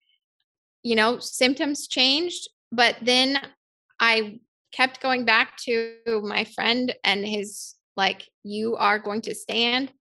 [0.83, 3.41] you know, symptoms changed, but then
[4.01, 4.41] I
[4.73, 9.93] kept going back to my friend and his like you are going to stand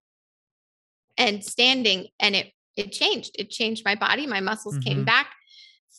[1.17, 4.83] and standing and it it changed it changed my body my muscles mm-hmm.
[4.83, 5.31] came back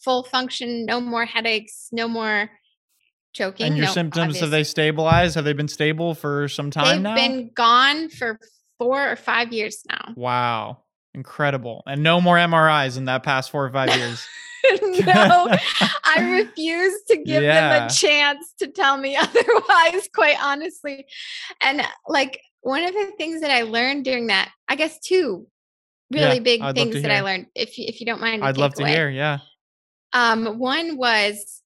[0.04, 2.50] full function no more headaches no more
[3.32, 4.40] choking and your no, symptoms obvious.
[4.40, 8.38] have they stabilized have they been stable for some time they've now been gone for
[8.78, 10.78] four or five years now wow
[11.14, 14.24] incredible and no more mris in that past four or five years
[15.06, 15.56] no,
[16.04, 17.78] I refuse to give yeah.
[17.78, 21.06] them a chance to tell me otherwise, quite honestly.
[21.60, 25.46] And like one of the things that I learned during that, I guess two
[26.10, 28.44] really yeah, big I'd things that I learned, if you, if you don't mind.
[28.44, 28.92] I'd love to away.
[28.92, 29.10] hear.
[29.10, 29.38] Yeah.
[30.12, 31.62] Um, one was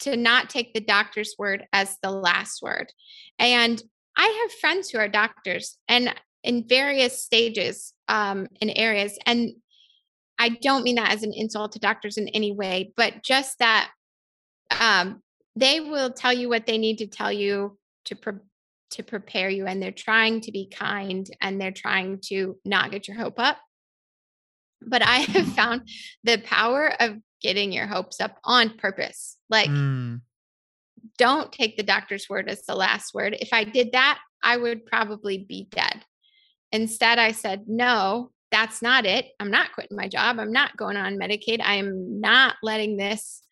[0.00, 2.92] to not take the doctor's word as the last word.
[3.38, 3.82] And
[4.16, 6.14] I have friends who are doctors and
[6.44, 9.50] in various stages um, in areas, and
[10.38, 13.90] I don't mean that as an insult to doctors in any way, but just that
[14.78, 15.22] um,
[15.56, 18.34] they will tell you what they need to tell you to pre-
[18.92, 23.06] to prepare you, and they're trying to be kind and they're trying to not get
[23.06, 23.58] your hope up.
[24.80, 25.88] But I have found
[26.24, 29.36] the power of getting your hopes up on purpose.
[29.50, 30.20] Like, mm.
[31.18, 33.36] don't take the doctor's word as the last word.
[33.40, 36.04] If I did that, I would probably be dead.
[36.72, 39.26] Instead, I said, no, that's not it.
[39.38, 40.38] I'm not quitting my job.
[40.38, 41.60] I'm not going on Medicaid.
[41.62, 43.42] I am not letting this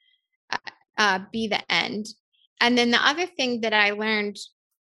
[0.50, 2.06] uh, uh, be the end.
[2.60, 4.38] And then the other thing that I learned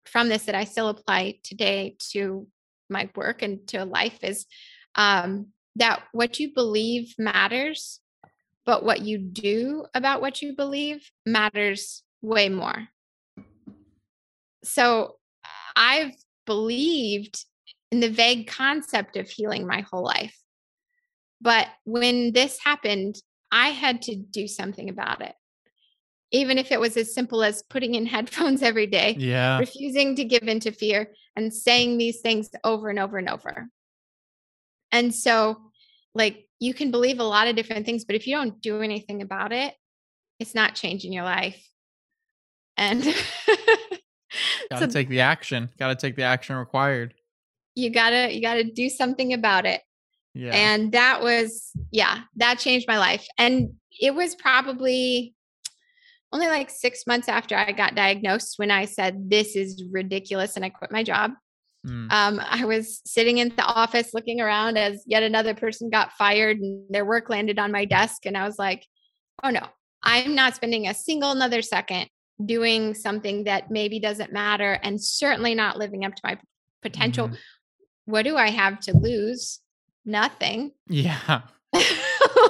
[0.06, 2.48] from this that I still apply today to
[2.90, 4.46] my work and to life is
[4.96, 5.48] um,
[5.78, 8.00] that what you believe matters,
[8.66, 12.88] but what you do about what you believe matters way more.
[14.64, 15.16] So
[15.76, 16.14] I've
[16.46, 17.46] believed
[17.94, 20.36] in the vague concept of healing my whole life.
[21.40, 23.18] But when this happened,
[23.52, 25.36] I had to do something about it.
[26.32, 29.60] Even if it was as simple as putting in headphones every day, yeah.
[29.60, 33.68] refusing to give in to fear and saying these things over and over and over.
[34.92, 35.62] And so,
[36.16, 39.22] like, you can believe a lot of different things, but if you don't do anything
[39.22, 39.76] about it,
[40.40, 41.64] it's not changing your life.
[42.76, 43.04] And
[44.72, 47.14] gotta so, take the action, gotta take the action required
[47.76, 49.82] you gotta you gotta do something about it.
[50.34, 50.52] Yeah.
[50.54, 53.28] And that was yeah that changed my life.
[53.38, 55.36] And it was probably
[56.32, 60.66] only like six months after i got diagnosed when i said this is ridiculous and
[60.66, 61.32] i quit my job.
[61.86, 62.12] Mm.
[62.12, 66.58] um, i was sitting in the office looking around as yet another person got fired
[66.58, 68.86] and their work landed on my desk and i was like
[69.44, 69.68] oh no.
[70.06, 72.10] I'm not spending a single another second
[72.44, 76.38] doing something that maybe doesn't matter and certainly not living up to my
[76.82, 77.38] potential mm
[78.06, 79.60] what do I have to lose?
[80.06, 80.72] Nothing.
[80.88, 81.42] Yeah.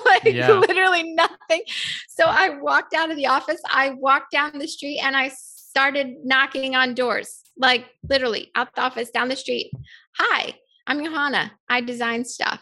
[0.05, 0.51] like yeah.
[0.51, 1.61] literally nothing.
[2.09, 6.17] So I walked out of the office, I walked down the street and I started
[6.25, 9.71] knocking on doors, like literally out the office down the street.
[10.17, 10.53] Hi,
[10.87, 11.53] I'm Johanna.
[11.69, 12.61] I design stuff.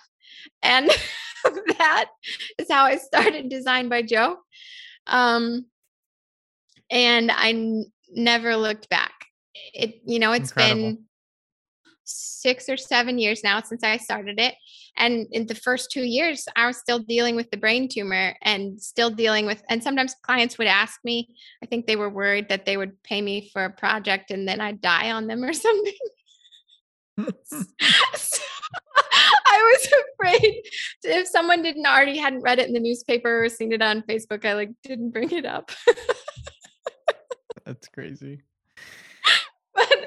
[0.62, 0.90] And
[1.78, 2.06] that
[2.58, 4.38] is how I started Design by Joe.
[5.08, 5.66] Um,
[6.90, 9.14] and I n- never looked back.
[9.74, 10.82] It, you know, it's Incredible.
[10.82, 11.06] been
[12.12, 14.56] six or seven years now since I started it.
[14.98, 18.82] And in the first two years, I was still dealing with the brain tumor and
[18.82, 22.66] still dealing with, and sometimes clients would ask me, I think they were worried that
[22.66, 25.94] they would pay me for a project and then I'd die on them or something.
[27.44, 28.42] so
[29.46, 30.62] I was afraid
[31.04, 34.46] if someone didn't already hadn't read it in the newspaper or seen it on Facebook,
[34.46, 35.72] I like didn't bring it up.
[37.66, 38.42] That's crazy.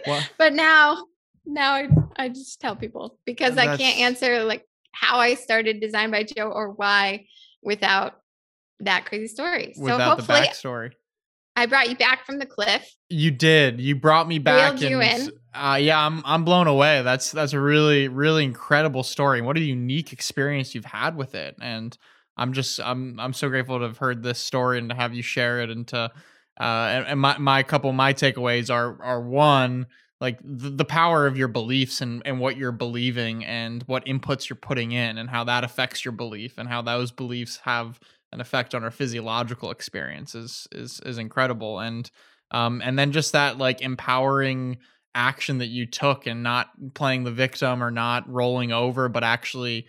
[0.06, 1.06] But, but now
[1.46, 6.10] now I, I just tell people because I can't answer like how I started Design
[6.10, 7.26] by Joe or why
[7.62, 8.14] without
[8.80, 9.74] that crazy story.
[9.76, 10.90] Without so hopefully, the backstory.
[11.56, 12.94] I brought you back from the cliff.
[13.08, 13.80] You did.
[13.80, 14.72] You brought me back.
[14.72, 15.32] Reeled you and, in.
[15.54, 17.02] Uh, yeah, I'm I'm blown away.
[17.02, 19.40] That's that's a really really incredible story.
[19.40, 21.56] What a unique experience you've had with it.
[21.60, 21.96] And
[22.36, 25.22] I'm just I'm I'm so grateful to have heard this story and to have you
[25.22, 26.10] share it and to
[26.60, 29.86] uh and, and my my couple my takeaways are are one
[30.24, 34.48] like the, the power of your beliefs and and what you're believing and what inputs
[34.48, 38.00] you're putting in and how that affects your belief and how those beliefs have
[38.32, 41.78] an effect on our physiological experience is is is incredible.
[41.78, 42.10] And
[42.52, 44.78] um and then just that like empowering
[45.14, 49.86] action that you took and not playing the victim or not rolling over but actually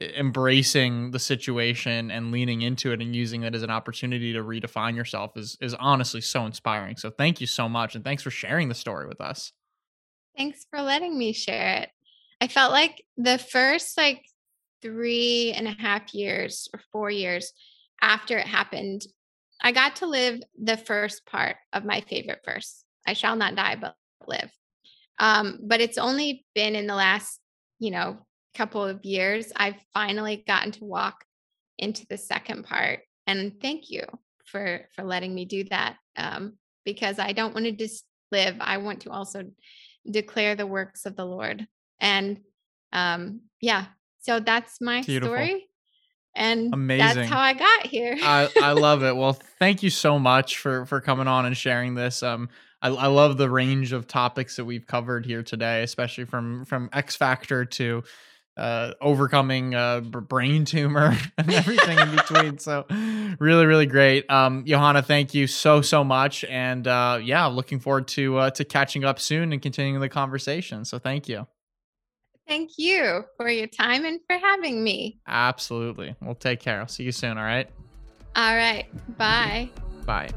[0.00, 4.94] embracing the situation and leaning into it and using it as an opportunity to redefine
[4.94, 6.98] yourself is is honestly so inspiring.
[6.98, 9.54] So thank you so much and thanks for sharing the story with us
[10.36, 11.90] Thanks for letting me share it.
[12.40, 14.24] I felt like the first like
[14.82, 17.52] three and a half years or four years
[18.00, 19.02] after it happened,
[19.60, 23.76] I got to live the first part of my favorite verse I shall not die,
[23.80, 24.50] but live.
[25.18, 27.40] Um, but it's only been in the last,
[27.78, 28.18] you know,
[28.54, 31.24] couple of years I've finally gotten to walk
[31.78, 33.00] into the second part.
[33.26, 34.04] And thank you
[34.44, 35.96] for for letting me do that.
[36.16, 38.56] Um, because I don't want to just live.
[38.60, 39.44] I want to also
[40.10, 41.66] declare the works of the Lord.
[42.00, 42.40] And
[42.92, 43.86] um, yeah,
[44.20, 45.34] so that's my Beautiful.
[45.34, 45.68] story.
[46.34, 47.16] And Amazing.
[47.16, 48.16] that's how I got here.
[48.20, 49.16] I, I love it.
[49.16, 52.22] Well, thank you so much for for coming on and sharing this.
[52.22, 52.48] Um,
[52.80, 56.90] I, I love the range of topics that we've covered here today, especially from from
[56.92, 58.04] X Factor to
[58.58, 62.58] uh, overcoming a brain tumor and everything in between.
[62.58, 62.84] So,
[63.38, 64.30] really, really great.
[64.30, 68.64] Um, Johanna, thank you so so much, and uh, yeah, looking forward to uh, to
[68.64, 70.84] catching up soon and continuing the conversation.
[70.84, 71.46] So, thank you.
[72.48, 75.20] Thank you for your time and for having me.
[75.26, 76.16] Absolutely.
[76.22, 76.80] We'll take care.
[76.80, 77.36] I'll see you soon.
[77.36, 77.68] All right.
[78.34, 78.86] All right.
[79.18, 79.68] Bye.
[80.06, 80.30] Bye.